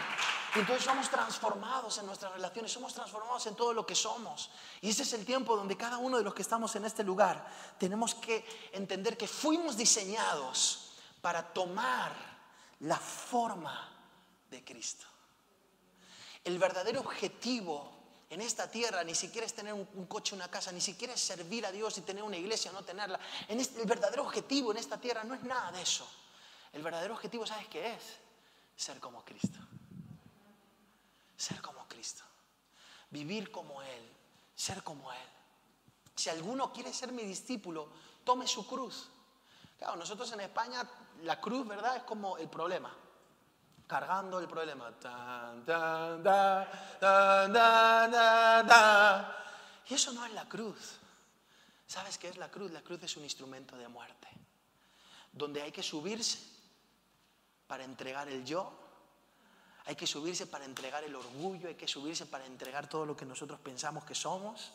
[0.56, 4.50] Y entonces somos transformados en nuestras relaciones, somos transformados en todo lo que somos.
[4.82, 7.46] Y ese es el tiempo donde cada uno de los que estamos en este lugar
[7.78, 12.14] tenemos que entender que fuimos diseñados para tomar
[12.80, 13.92] la forma
[14.50, 15.06] de Cristo.
[16.44, 17.92] El verdadero objetivo
[18.30, 21.66] en esta tierra ni siquiera es tener un, coche, una casa, ni siquiera es servir
[21.66, 23.20] a Dios y tener una iglesia o no tenerla.
[23.50, 26.08] En este, el verdadero objetivo en esta tierra no es nada de eso.
[26.72, 28.27] El verdadero objetivo, ¿sabes qué es?
[28.78, 29.60] Ser como Cristo.
[31.36, 32.24] Ser como Cristo.
[33.10, 34.12] Vivir como Él.
[34.56, 35.30] Ser como Él.
[36.16, 37.90] Si alguno quiere ser mi discípulo,
[38.24, 39.10] tome su cruz.
[39.80, 40.88] Claro, nosotros en España
[41.24, 41.98] la cruz, ¿verdad?
[41.98, 42.96] Es como el problema.
[43.88, 44.94] Cargando el problema.
[49.90, 50.98] y eso no es la cruz.
[51.88, 52.72] ¿Sabes qué es la cruz?
[52.72, 54.28] La cruz es un instrumento de muerte.
[55.32, 56.57] Donde hay que subirse
[57.68, 58.72] para entregar el yo.
[59.86, 61.68] Hay que subirse para entregar el orgullo.
[61.68, 64.72] Hay que subirse para entregar todo lo que nosotros pensamos que somos.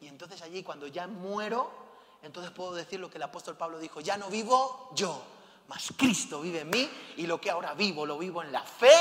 [0.00, 1.70] Y entonces allí cuando ya muero,
[2.22, 5.22] entonces puedo decir lo que el apóstol Pablo dijo, ya no vivo yo,
[5.68, 8.92] mas Cristo vive en mí y lo que ahora vivo lo vivo en la fe,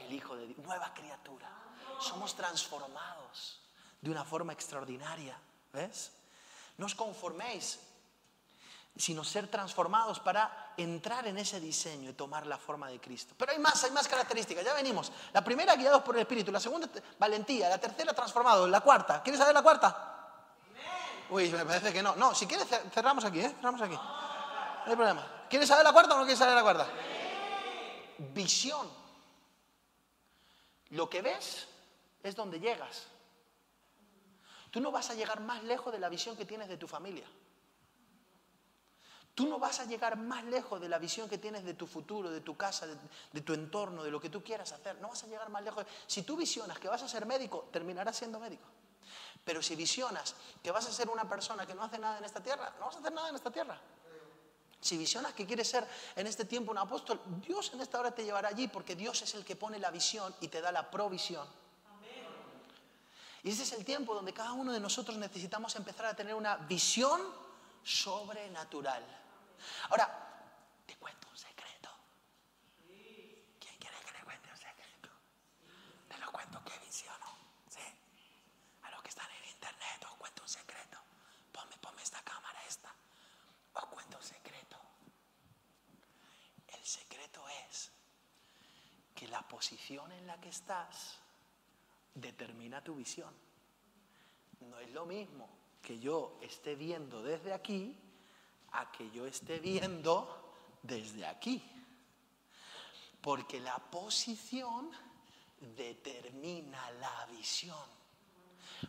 [0.00, 1.50] el Hijo de Dios, nueva criatura.
[2.00, 3.60] Somos transformados
[4.00, 5.38] de una forma extraordinaria,
[5.72, 6.12] ¿ves?
[6.78, 7.78] No os conforméis,
[8.96, 13.34] sino ser transformados para entrar en ese diseño y tomar la forma de Cristo.
[13.36, 15.12] Pero hay más, hay más características, ya venimos.
[15.32, 19.22] La primera, guiados por el Espíritu, la segunda, valentía, la tercera, transformados, la cuarta.
[19.22, 20.10] ¿Quieres saber la cuarta?
[21.30, 22.16] Uy, me parece que no.
[22.16, 23.54] No, si quieres cerramos aquí, ¿eh?
[23.56, 23.94] Cerramos aquí.
[23.94, 25.44] No hay problema.
[25.48, 26.88] ¿Quieres saber la cuarta o no quieres saber la cuarta?
[28.18, 28.90] Visión.
[30.90, 31.68] Lo que ves
[32.22, 33.06] es donde llegas.
[34.70, 37.26] Tú no vas a llegar más lejos de la visión que tienes de tu familia.
[39.40, 42.30] Tú no vas a llegar más lejos de la visión que tienes de tu futuro,
[42.30, 45.00] de tu casa, de, tu entorno, de lo que tú quieras hacer.
[45.00, 45.86] No vas a llegar más lejos.
[46.06, 48.68] Si tú visionas que vas a ser médico, terminarás siendo médico.
[49.42, 52.42] Pero si visionas que vas a ser una persona que no hace nada en esta
[52.42, 53.80] tierra, no vas a hacer nada en esta tierra.
[54.78, 58.24] Si visionas que quieres ser en este tiempo un apóstol, Dios en esta hora te
[58.24, 61.48] llevará allí porque Dios es el que pone la visión y te da la provisión.
[63.42, 66.56] Y ese es el tiempo donde cada uno de nosotros necesitamos empezar a tener una
[66.56, 67.22] visión
[67.82, 69.19] sobrenatural.
[69.90, 70.06] Ahora,
[70.86, 71.90] te cuento un secreto.
[73.58, 75.08] ¿Quién quiere que le cuente un secreto?
[76.08, 77.26] Te lo cuento visiono.
[77.68, 77.80] ¿Sí?
[78.82, 80.98] A los que están en internet os cuento un secreto.
[81.52, 82.94] Ponme, ponme esta cámara esta.
[83.74, 84.76] Os cuento un secreto.
[86.68, 87.92] El secreto es
[89.14, 91.20] que la posición en la que estás
[92.14, 93.34] determina tu visión.
[94.60, 95.48] No es lo mismo
[95.82, 97.96] que yo esté viendo desde aquí
[98.72, 101.62] a que yo esté viendo desde aquí.
[103.20, 104.90] Porque la posición
[105.60, 107.76] determina la visión.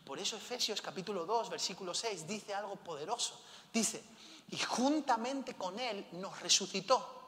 [0.05, 3.41] Por eso Efesios capítulo 2, versículo 6 dice algo poderoso.
[3.73, 4.03] Dice,
[4.49, 7.19] y juntamente con Él nos resucitó.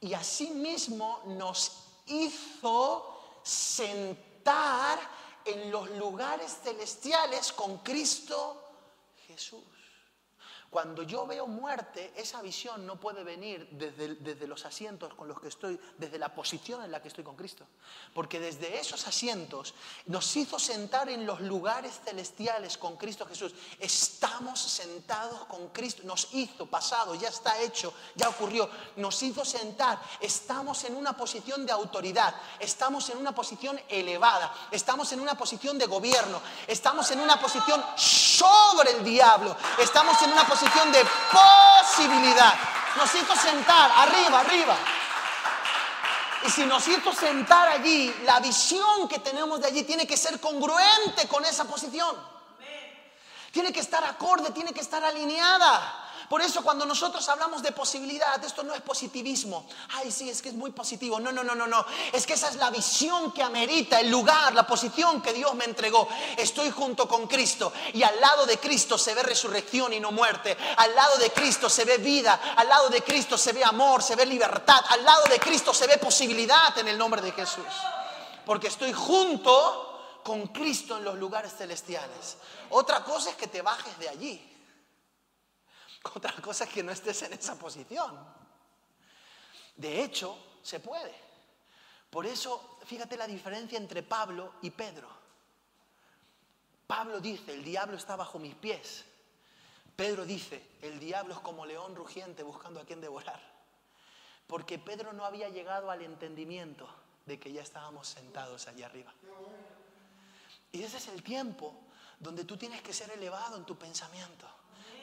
[0.00, 4.32] Y asimismo nos hizo sentir
[5.44, 8.60] en los lugares celestiales con Cristo
[9.26, 9.62] Jesús.
[10.72, 15.38] Cuando yo veo muerte, esa visión no puede venir desde, desde, los asientos con los
[15.38, 17.66] que estoy, desde la posición en la que estoy con Cristo.
[18.14, 19.74] Porque desde esos asientos
[20.06, 23.54] nos hizo sentar en los lugares celestiales con Cristo Jesús.
[23.78, 26.04] Estamos sentados con Cristo.
[26.06, 28.70] Nos hizo, pasado, ya está hecho, ya ocurrió.
[28.96, 30.00] Nos hizo sentar.
[30.20, 32.34] Estamos en una posición de autoridad.
[32.58, 34.50] Estamos en una posición elevada.
[34.70, 36.40] Estamos en una posición de gobierno.
[36.66, 39.54] Estamos en una posición sobre el diablo.
[39.78, 42.54] Estamos en una posición de posibilidad.
[42.96, 44.76] Nos hizo sentar arriba, arriba.
[46.46, 50.38] Y si nos hizo sentar allí, la visión que tenemos de allí tiene que ser
[50.40, 52.16] congruente con esa posición.
[53.50, 56.01] Tiene que estar acorde, tiene que estar alineada.
[56.32, 59.66] Por eso cuando nosotros hablamos de posibilidad, esto no es positivismo.
[59.90, 61.20] Ay, sí, es que es muy positivo.
[61.20, 61.84] No, no, no, no, no.
[62.10, 65.66] Es que esa es la visión que amerita el lugar, la posición que Dios me
[65.66, 66.08] entregó.
[66.38, 70.56] Estoy junto con Cristo y al lado de Cristo se ve resurrección y no muerte.
[70.78, 72.54] Al lado de Cristo se ve vida.
[72.56, 74.82] Al lado de Cristo se ve amor, se ve libertad.
[74.88, 77.66] Al lado de Cristo se ve posibilidad en el nombre de Jesús.
[78.46, 82.38] Porque estoy junto con Cristo en los lugares celestiales.
[82.70, 84.51] Otra cosa es que te bajes de allí.
[86.14, 88.18] Otra cosa es que no estés en esa posición.
[89.76, 91.14] De hecho, se puede.
[92.10, 95.08] Por eso, fíjate la diferencia entre Pablo y Pedro.
[96.86, 99.04] Pablo dice, el diablo está bajo mis pies.
[99.96, 103.40] Pedro dice, el diablo es como león rugiente buscando a quien devorar.
[104.46, 106.86] Porque Pedro no había llegado al entendimiento
[107.24, 109.12] de que ya estábamos sentados allí arriba.
[110.72, 111.74] Y ese es el tiempo
[112.18, 114.46] donde tú tienes que ser elevado en tu pensamiento.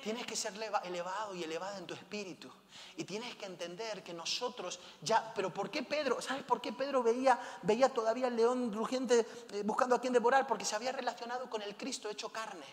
[0.02, 2.50] Tienes que ser elevado y elevada en tu espíritu.
[2.96, 6.22] Y tienes que entender que nosotros ya, pero ¿por qué Pedro?
[6.22, 10.48] ¿Sabes por qué Pedro veía, veía todavía al león rugiente eh, buscando a quien devorar?
[10.48, 12.66] Porque se había relacionado con el Cristo hecho carne.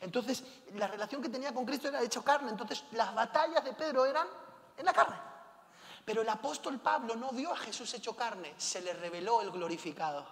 [0.00, 0.42] Entonces,
[0.74, 2.50] la relación que tenía con Cristo era hecho carne.
[2.50, 4.26] Entonces, las batallas de Pedro eran
[4.76, 5.16] en la carne.
[6.04, 10.26] Pero el apóstol Pablo no vio a Jesús hecho carne, se le reveló el glorificado.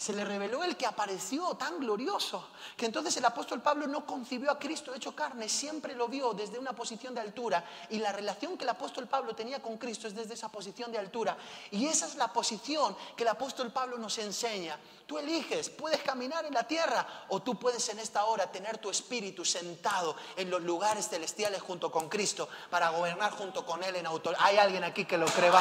[0.00, 4.50] Se le reveló el que apareció tan glorioso, que entonces el apóstol Pablo no concibió
[4.50, 7.62] a Cristo hecho carne, siempre lo vio desde una posición de altura.
[7.90, 10.96] Y la relación que el apóstol Pablo tenía con Cristo es desde esa posición de
[10.96, 11.36] altura.
[11.70, 14.78] Y esa es la posición que el apóstol Pablo nos enseña.
[15.04, 18.88] Tú eliges, puedes caminar en la tierra o tú puedes en esta hora tener tu
[18.88, 24.06] espíritu sentado en los lugares celestiales junto con Cristo para gobernar junto con Él en
[24.06, 24.42] autoridad.
[24.46, 25.52] Hay alguien aquí que lo cree,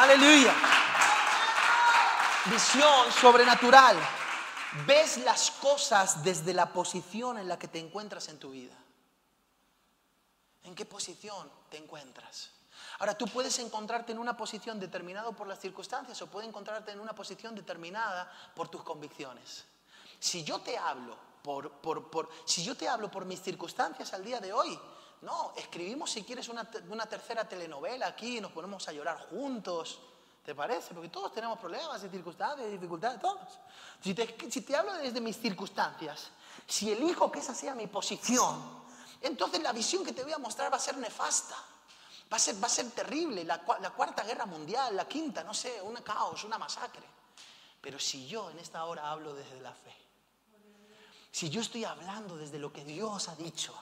[0.00, 0.97] Aleluya
[2.50, 3.96] visión sobrenatural.
[4.86, 8.76] Ves las cosas desde la posición en la que te encuentras en tu vida.
[10.64, 12.50] ¿En qué posición te encuentras?
[12.98, 17.00] Ahora, tú puedes encontrarte en una posición determinada por las circunstancias o puedes encontrarte en
[17.00, 19.64] una posición determinada por tus convicciones.
[20.18, 24.40] Si yo te hablo por, por, si yo te hablo por mis circunstancias al día
[24.40, 24.78] de hoy,
[25.22, 30.00] no, escribimos si quieres una, una tercera telenovela aquí y nos ponemos a llorar juntos.
[30.48, 30.94] ¿Te parece?
[30.94, 33.58] Porque todos tenemos problemas y circunstancias y dificultades, todos.
[34.02, 36.30] Si te, si te hablo desde mis circunstancias,
[36.66, 38.58] si elijo que esa sea mi posición,
[39.20, 41.54] entonces la visión que te voy a mostrar va a ser nefasta.
[42.32, 43.44] Va a ser, va a ser terrible.
[43.44, 47.04] La, la cuarta guerra mundial, la quinta, no sé, un caos, una masacre.
[47.82, 49.94] Pero si yo en esta hora hablo desde la fe,
[51.30, 53.74] si yo estoy hablando desde lo que Dios ha dicho,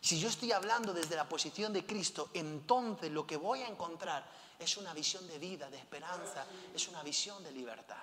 [0.00, 4.45] si yo estoy hablando desde la posición de Cristo, entonces lo que voy a encontrar
[4.58, 7.96] es una visión de vida, de esperanza, es una visión de libertad.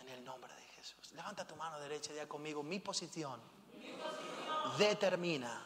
[0.00, 1.12] En el nombre de Jesús.
[1.12, 3.40] Levanta tu mano derecha y ya conmigo, mi posición,
[4.78, 5.62] determina,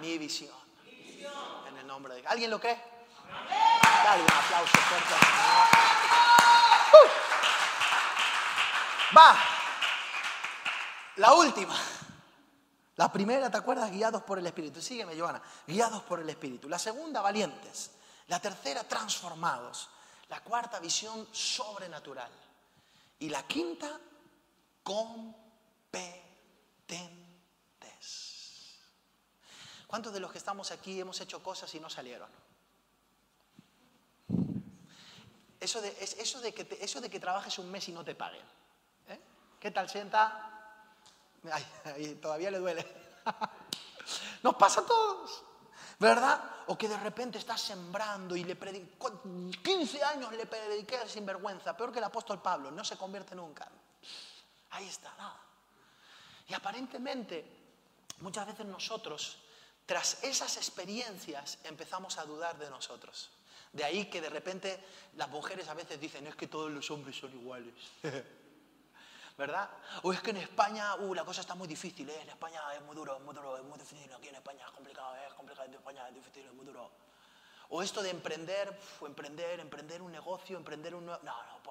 [0.00, 0.54] mi, visión.
[1.68, 2.80] En el nombre de ¿Alguien lo cree?
[4.04, 5.14] Dale un aplauso fuerte.
[9.16, 9.36] Va.
[11.16, 11.76] La última.
[12.96, 13.90] La primera, ¿te acuerdas?
[13.90, 14.80] Guiados por el Espíritu.
[14.80, 15.42] Sígueme, Joana.
[15.66, 16.68] Guiados por el Espíritu.
[16.68, 17.90] La segunda, valientes.
[18.30, 19.90] La tercera, transformados.
[20.28, 22.30] La cuarta, visión sobrenatural.
[23.18, 23.98] Y la quinta,
[24.84, 25.58] competentes.
[29.88, 32.30] ¿Cuántos de los que estamos aquí hemos hecho cosas y no salieron?
[35.58, 38.46] Eso de, eso de, que, eso de que trabajes un mes y no te paguen.
[39.08, 39.20] ¿eh?
[39.58, 40.94] ¿Qué tal sienta?
[42.22, 42.86] Todavía le duele.
[44.44, 45.49] Nos pasa a todos.
[46.00, 46.64] ¿Verdad?
[46.68, 51.92] O que de repente estás sembrando y le 15 años le prediqué sin vergüenza, peor
[51.92, 53.68] que el apóstol Pablo, no se convierte nunca.
[54.70, 55.38] Ahí está, nada.
[56.48, 57.44] Y aparentemente,
[58.20, 59.36] muchas veces nosotros,
[59.84, 63.30] tras esas experiencias, empezamos a dudar de nosotros.
[63.70, 64.82] De ahí que de repente
[65.16, 67.74] las mujeres a veces dicen, es que todos los hombres son iguales.
[69.40, 69.70] ¿verdad?
[70.02, 72.20] O es que en España, uh, la cosa está muy difícil, ¿eh?
[72.20, 74.70] en España es muy duro, es muy duro, es muy difícil, aquí en España es
[74.70, 75.26] complicado, ¿eh?
[75.26, 76.90] es complicado, en España es difícil, es muy duro.
[77.70, 81.22] O esto de emprender, emprender, emprender un negocio, emprender un nuevo...
[81.24, 81.62] No, no,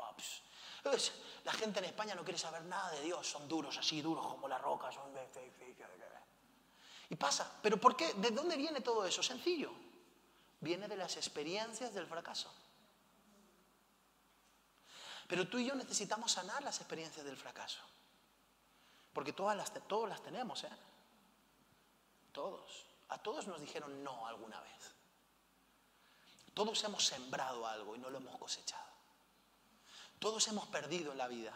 [0.81, 1.11] pues,
[1.43, 4.47] la gente en España no quiere saber nada de Dios, son duros, así duros como
[4.47, 5.03] la roca, son...
[7.09, 8.13] Y pasa, pero ¿por qué?
[8.15, 9.21] ¿De dónde viene todo eso?
[9.21, 9.71] Sencillo,
[10.59, 12.51] viene de las experiencias del fracaso.
[15.29, 17.79] Pero tú y yo necesitamos sanar las experiencias del fracaso.
[19.13, 20.71] Porque todas las, todos las tenemos, ¿eh?
[22.31, 22.87] Todos.
[23.09, 24.95] A todos nos dijeron no alguna vez.
[26.55, 28.89] Todos hemos sembrado algo y no lo hemos cosechado.
[30.17, 31.53] Todos hemos perdido en la vida.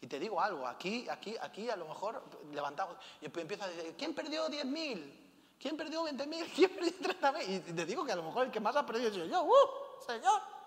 [0.00, 3.94] Y te digo algo, aquí, aquí, aquí a lo mejor levantamos y empiezo a decir,
[3.96, 5.56] ¿quién perdió 10.000?
[5.60, 6.52] ¿Quién perdió 20.000?
[6.56, 7.68] ¿Quién perdió 30.000?
[7.68, 9.44] Y te digo que a lo mejor el que más ha perdido soy yo.
[9.44, 10.04] ¡Uh!
[10.04, 10.57] Señor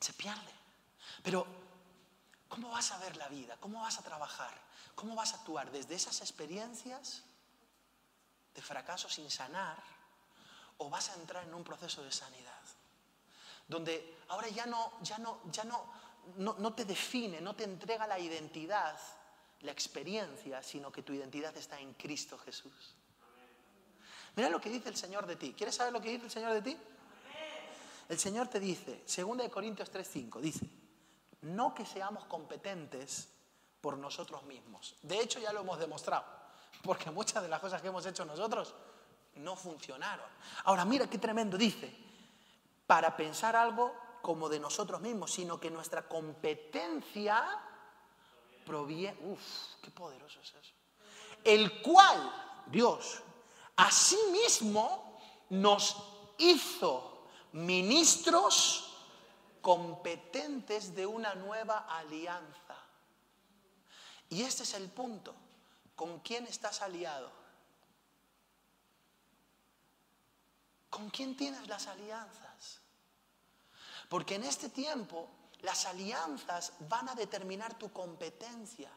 [0.00, 0.52] se pierde.
[1.22, 1.46] Pero,
[2.48, 3.56] ¿cómo vas a ver la vida?
[3.60, 4.52] ¿Cómo vas a trabajar?
[4.94, 7.22] ¿Cómo vas a actuar desde esas experiencias
[8.54, 9.82] de fracaso sin sanar?
[10.78, 12.52] ¿O vas a entrar en un proceso de sanidad?
[13.66, 15.84] Donde ahora ya no, ya no, ya no,
[16.36, 18.98] no, no te define, no te entrega la identidad,
[19.60, 22.94] la experiencia, sino que tu identidad está en Cristo Jesús.
[24.36, 25.52] Mira lo que dice el Señor de ti.
[25.56, 26.78] ¿Quieres saber lo que dice el Señor de ti?
[28.08, 30.66] El Señor te dice, 2 Corintios 3:5, dice,
[31.42, 33.28] no que seamos competentes
[33.80, 34.96] por nosotros mismos.
[35.02, 36.24] De hecho, ya lo hemos demostrado,
[36.82, 38.74] porque muchas de las cosas que hemos hecho nosotros
[39.36, 40.26] no funcionaron.
[40.64, 41.94] Ahora, mira qué tremendo dice,
[42.86, 47.44] para pensar algo como de nosotros mismos, sino que nuestra competencia
[48.64, 50.74] proviene, uff, qué poderoso es eso.
[51.44, 53.22] El cual Dios
[53.76, 55.96] a sí mismo nos
[56.38, 57.17] hizo
[57.52, 58.88] ministros
[59.60, 62.76] competentes de una nueva alianza.
[64.30, 65.34] Y este es el punto.
[65.96, 67.30] ¿Con quién estás aliado?
[70.90, 72.80] ¿Con quién tienes las alianzas?
[74.08, 75.28] Porque en este tiempo
[75.60, 78.90] las alianzas van a determinar tu competencia.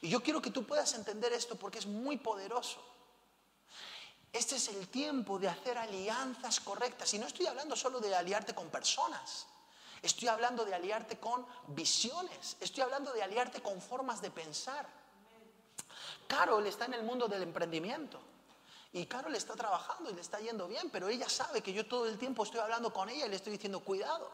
[0.00, 2.93] Y yo quiero que tú puedas entender esto porque es muy poderoso.
[4.34, 7.14] Este es el tiempo de hacer alianzas correctas.
[7.14, 9.46] Y no estoy hablando solo de aliarte con personas.
[10.02, 12.56] Estoy hablando de aliarte con visiones.
[12.58, 14.88] Estoy hablando de aliarte con formas de pensar.
[16.26, 18.20] Carol está en el mundo del emprendimiento.
[18.92, 22.06] Y Carol está trabajando y le está yendo bien, pero ella sabe que yo todo
[22.06, 24.32] el tiempo estoy hablando con ella y le estoy diciendo, cuidado,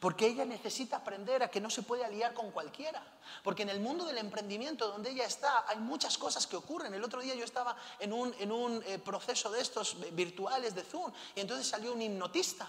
[0.00, 3.02] porque ella necesita aprender a que no se puede aliar con cualquiera.
[3.42, 6.94] Porque en el mundo del emprendimiento donde ella está hay muchas cosas que ocurren.
[6.94, 10.82] El otro día yo estaba en un, en un eh, proceso de estos virtuales de
[10.82, 12.68] Zoom y entonces salió un hipnotista.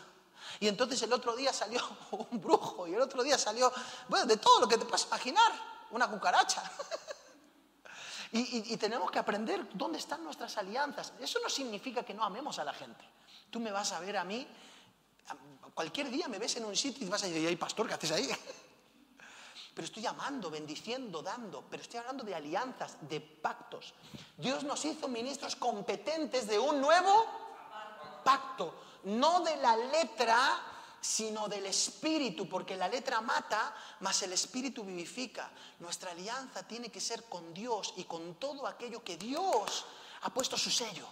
[0.60, 1.82] Y entonces el otro día salió
[2.12, 3.72] un brujo y el otro día salió,
[4.08, 5.52] bueno, de todo lo que te puedes imaginar,
[5.92, 6.64] una cucaracha.
[8.38, 11.14] Y, tenemos que aprender dónde están nuestras alianzas.
[11.22, 13.06] Eso no significa que no amemos a la gente.
[13.50, 14.46] Tú me vas a ver a mí,
[15.76, 18.28] cualquier día me ves en un sitio y vas a decir, pastor, ¿qué haces ahí?
[19.76, 21.66] Pero estoy amando, bendiciendo, dando.
[21.70, 23.94] Pero estoy hablando de alianzas, de pactos.
[24.38, 27.26] Dios nos hizo ministros competentes de un nuevo
[28.24, 28.74] pacto.
[29.04, 30.62] No de la letra,
[31.02, 35.52] sino del Espíritu, porque la letra mata, mas el Espíritu vivifica.
[35.80, 39.86] Nuestra alianza tiene que ser con Dios y con todo aquello que Dios
[40.22, 41.06] ha puesto su sello.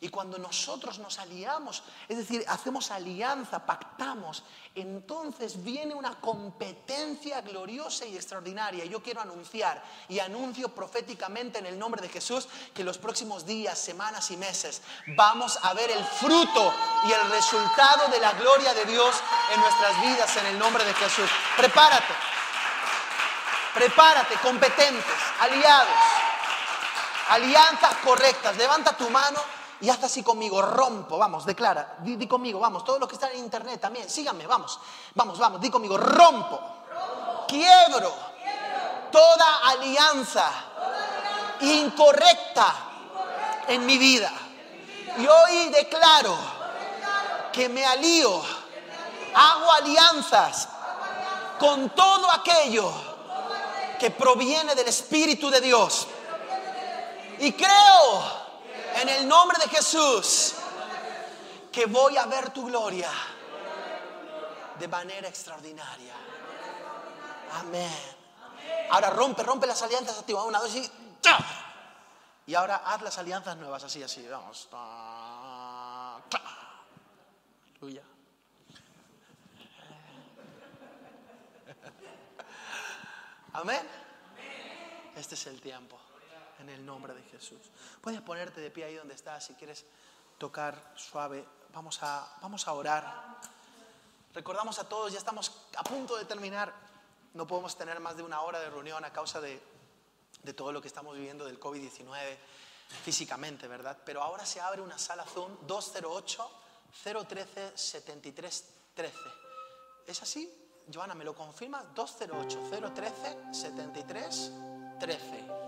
[0.00, 4.44] Y cuando nosotros nos aliamos, es decir, hacemos alianza, pactamos,
[4.76, 8.84] entonces viene una competencia gloriosa y extraordinaria.
[8.84, 13.76] Yo quiero anunciar y anuncio proféticamente en el nombre de Jesús que los próximos días,
[13.76, 14.82] semanas y meses
[15.16, 16.72] vamos a ver el fruto
[17.08, 19.16] y el resultado de la gloria de Dios
[19.52, 21.28] en nuestras vidas en el nombre de Jesús.
[21.56, 22.14] Prepárate,
[23.74, 25.04] prepárate, competentes,
[25.40, 25.88] aliados,
[27.30, 28.56] alianzas correctas.
[28.56, 33.08] Levanta tu mano y hasta así conmigo, rompo, vamos, declara, di, conmigo, vamos, todos los
[33.08, 34.78] que están en internet también, síganme, vamos,
[35.14, 36.60] vamos, vamos, di conmigo, rompo,
[37.46, 38.12] quiebro,
[39.12, 40.50] toda alianza,
[41.60, 42.74] incorrecta,
[43.68, 44.32] en mi vida.
[45.18, 46.36] Y hoy declaro
[47.52, 48.42] que me alío,
[49.34, 50.68] hago alianzas
[51.58, 52.90] con todo aquello
[53.98, 56.06] que proviene del Espíritu de Dios.
[57.40, 58.37] Y creo
[59.00, 60.54] en el nombre de Jesús,
[61.70, 63.10] que voy a ver tu gloria
[64.78, 66.14] de manera extraordinaria.
[67.52, 68.16] Amén.
[68.90, 70.44] Ahora rompe, rompe las alianzas activas.
[70.44, 70.90] Una, dos y.
[72.46, 74.26] Y ahora haz las alianzas nuevas, así, así.
[74.26, 74.68] Vamos.
[77.80, 78.02] Aleluya.
[83.52, 83.86] Amén.
[85.16, 85.98] Este es el tiempo
[86.58, 87.60] en el nombre de Jesús.
[88.00, 89.84] Puedes ponerte de pie ahí donde estás si quieres
[90.38, 91.44] tocar suave.
[91.72, 93.38] Vamos a, vamos a orar.
[94.34, 96.72] Recordamos a todos, ya estamos a punto de terminar.
[97.34, 99.60] No podemos tener más de una hora de reunión a causa de,
[100.42, 102.36] de todo lo que estamos viviendo del COVID-19
[103.04, 103.98] físicamente, ¿verdad?
[104.04, 106.50] Pero ahora se abre una sala Zoom 208
[107.28, 109.18] 013 73 13.
[110.06, 110.52] ¿Es así?
[110.92, 111.82] Joana, ¿me lo confirma?
[111.94, 114.52] 208 013 73
[114.98, 115.67] 13.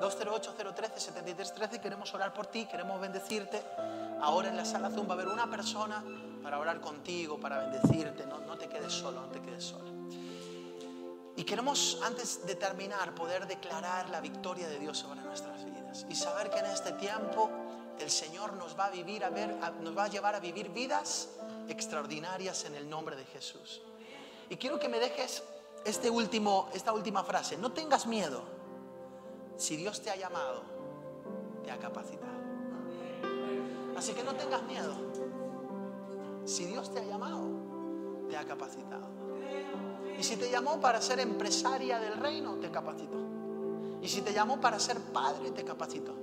[0.00, 1.80] 208-013-7313.
[1.80, 3.62] Queremos orar por ti, queremos bendecirte.
[4.20, 6.04] Ahora en la sala Zoom va a haber una persona
[6.42, 8.26] para orar contigo, para bendecirte.
[8.26, 9.90] No, no te quedes solo, no te quedes sola.
[11.36, 16.06] Y queremos, antes de terminar, poder declarar la victoria de Dios sobre nuestras vidas.
[16.08, 17.50] Y saber que en este tiempo
[17.98, 21.28] el Señor nos va a, vivir a ver, nos va a llevar a vivir vidas
[21.68, 23.80] extraordinarias en el nombre de Jesús.
[24.48, 25.42] Y quiero que me dejes
[25.84, 27.56] este último, esta última frase.
[27.56, 28.59] No tengas miedo
[29.60, 30.62] si Dios te ha llamado,
[31.62, 32.40] te ha capacitado.
[33.94, 34.94] Así que no tengas miedo.
[36.46, 37.46] Si Dios te ha llamado,
[38.30, 39.06] te ha capacitado.
[40.18, 43.18] Y si te llamó para ser empresaria del reino, te capacitó.
[44.00, 46.14] Y si te llamó para ser padre, te capacitó.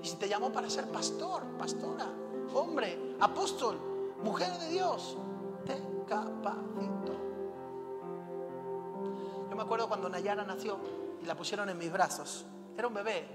[0.00, 2.06] Y si te llamó para ser pastor, pastora,
[2.54, 3.76] hombre, apóstol,
[4.22, 5.16] mujer de Dios,
[5.66, 7.16] te capacitó.
[9.50, 10.78] Yo me acuerdo cuando Nayara nació
[11.20, 12.46] y la pusieron en mis brazos.
[12.78, 13.26] Era un bebé,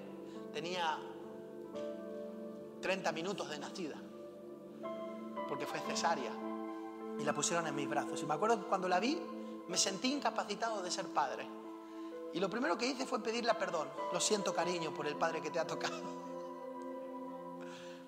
[0.54, 0.98] tenía
[2.80, 3.98] 30 minutos de nacida,
[5.50, 6.32] porque fue cesárea,
[7.20, 8.22] y la pusieron en mis brazos.
[8.24, 9.20] Y me acuerdo que cuando la vi,
[9.68, 11.46] me sentí incapacitado de ser padre.
[12.32, 13.90] Y lo primero que hice fue pedirle perdón.
[14.14, 16.02] Lo siento, cariño, por el padre que te ha tocado.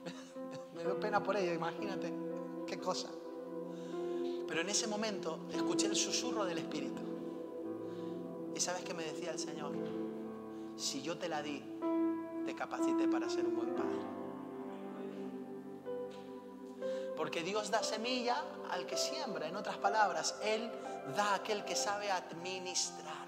[0.74, 2.14] me dio pena por ella, imagínate
[2.66, 3.10] qué cosa.
[4.48, 7.02] Pero en ese momento escuché el susurro del Espíritu.
[8.56, 10.05] ¿Y sabes qué me decía el Señor?
[10.76, 11.64] Si yo te la di,
[12.46, 14.16] te capacité para ser un buen padre.
[17.16, 19.48] Porque Dios da semilla al que siembra.
[19.48, 20.72] En otras palabras, Él
[21.16, 23.26] da a aquel que sabe administrar.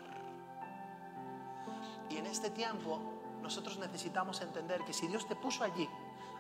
[2.10, 3.00] Y en este tiempo
[3.42, 5.88] nosotros necesitamos entender que si Dios te puso allí,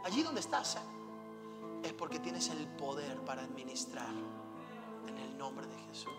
[0.03, 0.77] allí donde estás,
[1.83, 4.13] es porque tienes el poder para administrar
[5.07, 6.13] en el nombre de Jesús.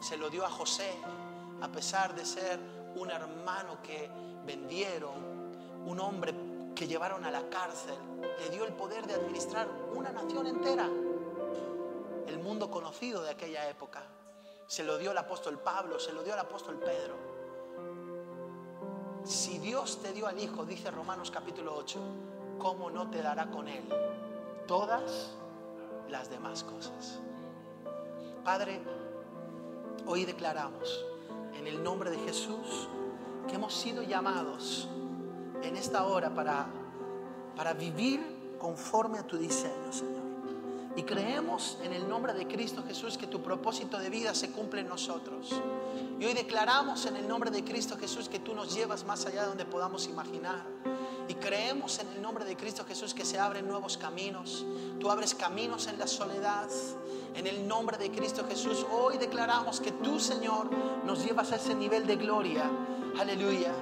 [0.00, 0.92] Se lo dio a José,
[1.60, 4.10] a pesar de ser un hermano que
[4.44, 5.14] vendieron,
[5.86, 6.34] un hombre
[6.74, 7.94] que llevaron a la cárcel,
[8.38, 10.88] le dio el poder de administrar una nación entera,
[12.26, 14.02] el mundo conocido de aquella época.
[14.66, 17.14] Se lo dio el apóstol Pablo, se lo dio el apóstol Pedro.
[19.24, 22.00] Si Dios te dio al Hijo, dice Romanos capítulo 8,
[22.58, 23.84] ¿cómo no te dará con Él
[24.66, 25.32] todas
[26.08, 27.20] las demás cosas?
[28.44, 28.80] Padre,
[30.06, 31.11] hoy declaramos
[31.58, 32.88] en el nombre de Jesús
[33.48, 34.88] que hemos sido llamados
[35.62, 36.66] en esta hora para,
[37.56, 40.22] para vivir conforme a tu diseño, Señor.
[40.94, 44.82] Y creemos en el nombre de Cristo Jesús que tu propósito de vida se cumple
[44.82, 45.50] en nosotros.
[46.20, 49.42] Y hoy declaramos en el nombre de Cristo Jesús que tú nos llevas más allá
[49.42, 50.64] de donde podamos imaginar.
[51.28, 54.64] Y creemos en el nombre de Cristo Jesús que se abren nuevos caminos.
[54.98, 56.68] Tú abres caminos en la soledad.
[57.34, 60.70] En el nombre de Cristo Jesús, hoy declaramos que tú, Señor,
[61.04, 62.70] nos llevas a ese nivel de gloria.
[63.18, 63.72] Aleluya.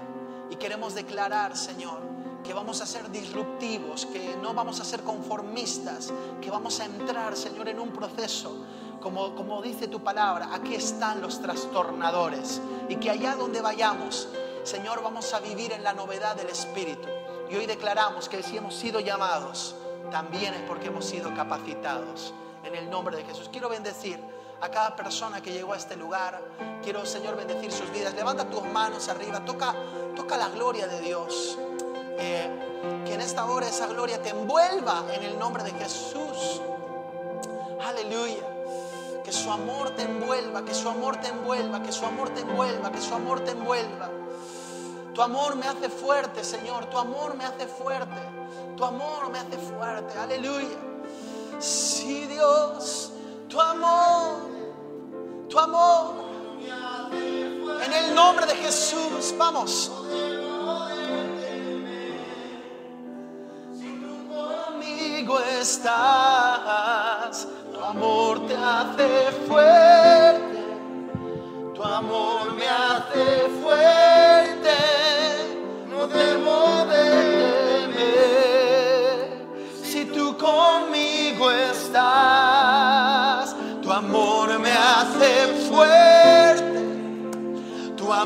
[0.50, 2.00] Y queremos declarar, Señor,
[2.44, 7.36] que vamos a ser disruptivos, que no vamos a ser conformistas, que vamos a entrar,
[7.36, 8.64] Señor, en un proceso.
[9.00, 12.60] Como, como dice tu palabra, aquí están los trastornadores.
[12.88, 14.28] Y que allá donde vayamos,
[14.62, 17.08] Señor, vamos a vivir en la novedad del Espíritu.
[17.50, 19.74] Y hoy declaramos que si hemos sido llamados,
[20.10, 22.32] también es porque hemos sido capacitados.
[22.62, 23.48] En el nombre de Jesús.
[23.50, 24.20] Quiero bendecir
[24.60, 26.40] a cada persona que llegó a este lugar.
[26.82, 28.14] Quiero, Señor, bendecir sus vidas.
[28.14, 29.44] Levanta tus manos arriba.
[29.44, 29.74] Toca,
[30.14, 31.58] toca la gloria de Dios.
[32.18, 36.60] Eh, que en esta hora esa gloria te envuelva en el nombre de Jesús.
[37.82, 38.46] Aleluya.
[39.24, 42.92] Que su amor te envuelva, que su amor te envuelva, que su amor te envuelva,
[42.92, 44.10] que su amor te envuelva.
[45.20, 46.86] Tu amor me hace fuerte, Señor.
[46.86, 48.22] Tu amor me hace fuerte.
[48.74, 50.18] Tu amor me hace fuerte.
[50.18, 50.78] Aleluya.
[51.58, 53.12] Sí, Dios,
[53.46, 54.38] tu amor,
[55.50, 56.14] tu amor.
[57.84, 59.92] En el nombre de Jesús, vamos.
[65.60, 70.19] Estás, tu amor te hace fuerte,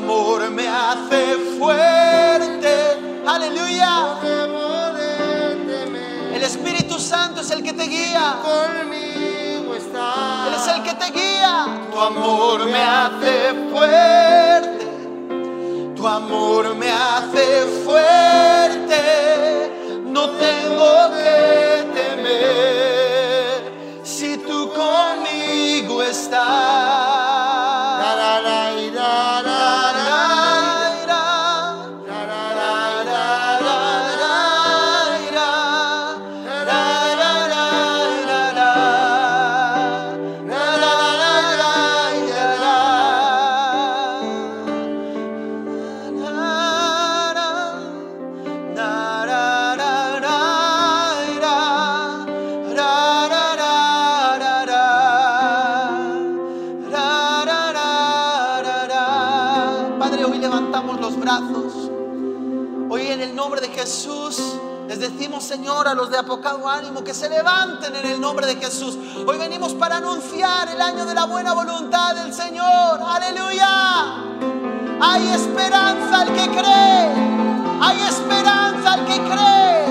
[0.05, 2.73] amor me hace fuerte.
[3.25, 4.19] Aleluya.
[6.31, 8.35] El Espíritu Santo es el que te guía.
[8.43, 9.73] Conmigo.
[9.73, 11.65] Él es el que te guía.
[11.91, 14.85] Tu amor me hace fuerte.
[15.95, 19.01] Tu amor me hace fuerte.
[20.05, 21.24] No tengo que
[63.45, 64.39] nombre de Jesús
[64.87, 68.55] les decimos, Señor, a los de apocado ánimo que se levanten en el nombre de
[68.55, 68.97] Jesús.
[69.23, 72.99] Hoy venimos para anunciar el año de la buena voluntad del Señor.
[73.05, 73.67] Aleluya.
[74.99, 77.11] Hay esperanza al que cree.
[77.81, 79.85] Hay esperanza al que cree.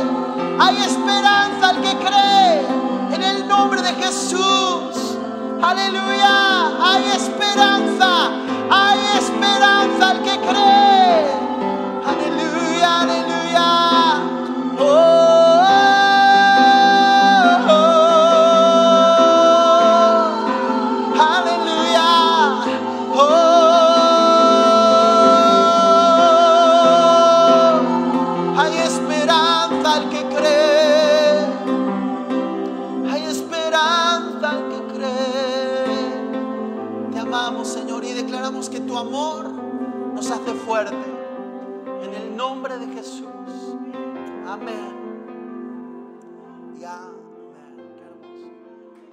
[0.58, 3.14] Hay esperanza al que cree.
[3.14, 5.16] En el nombre de Jesús.
[5.62, 6.90] Aleluya.
[6.90, 8.30] Hay esperanza.
[8.68, 11.44] Hay esperanza al que cree.
[12.04, 13.33] Aleluya, aleluya.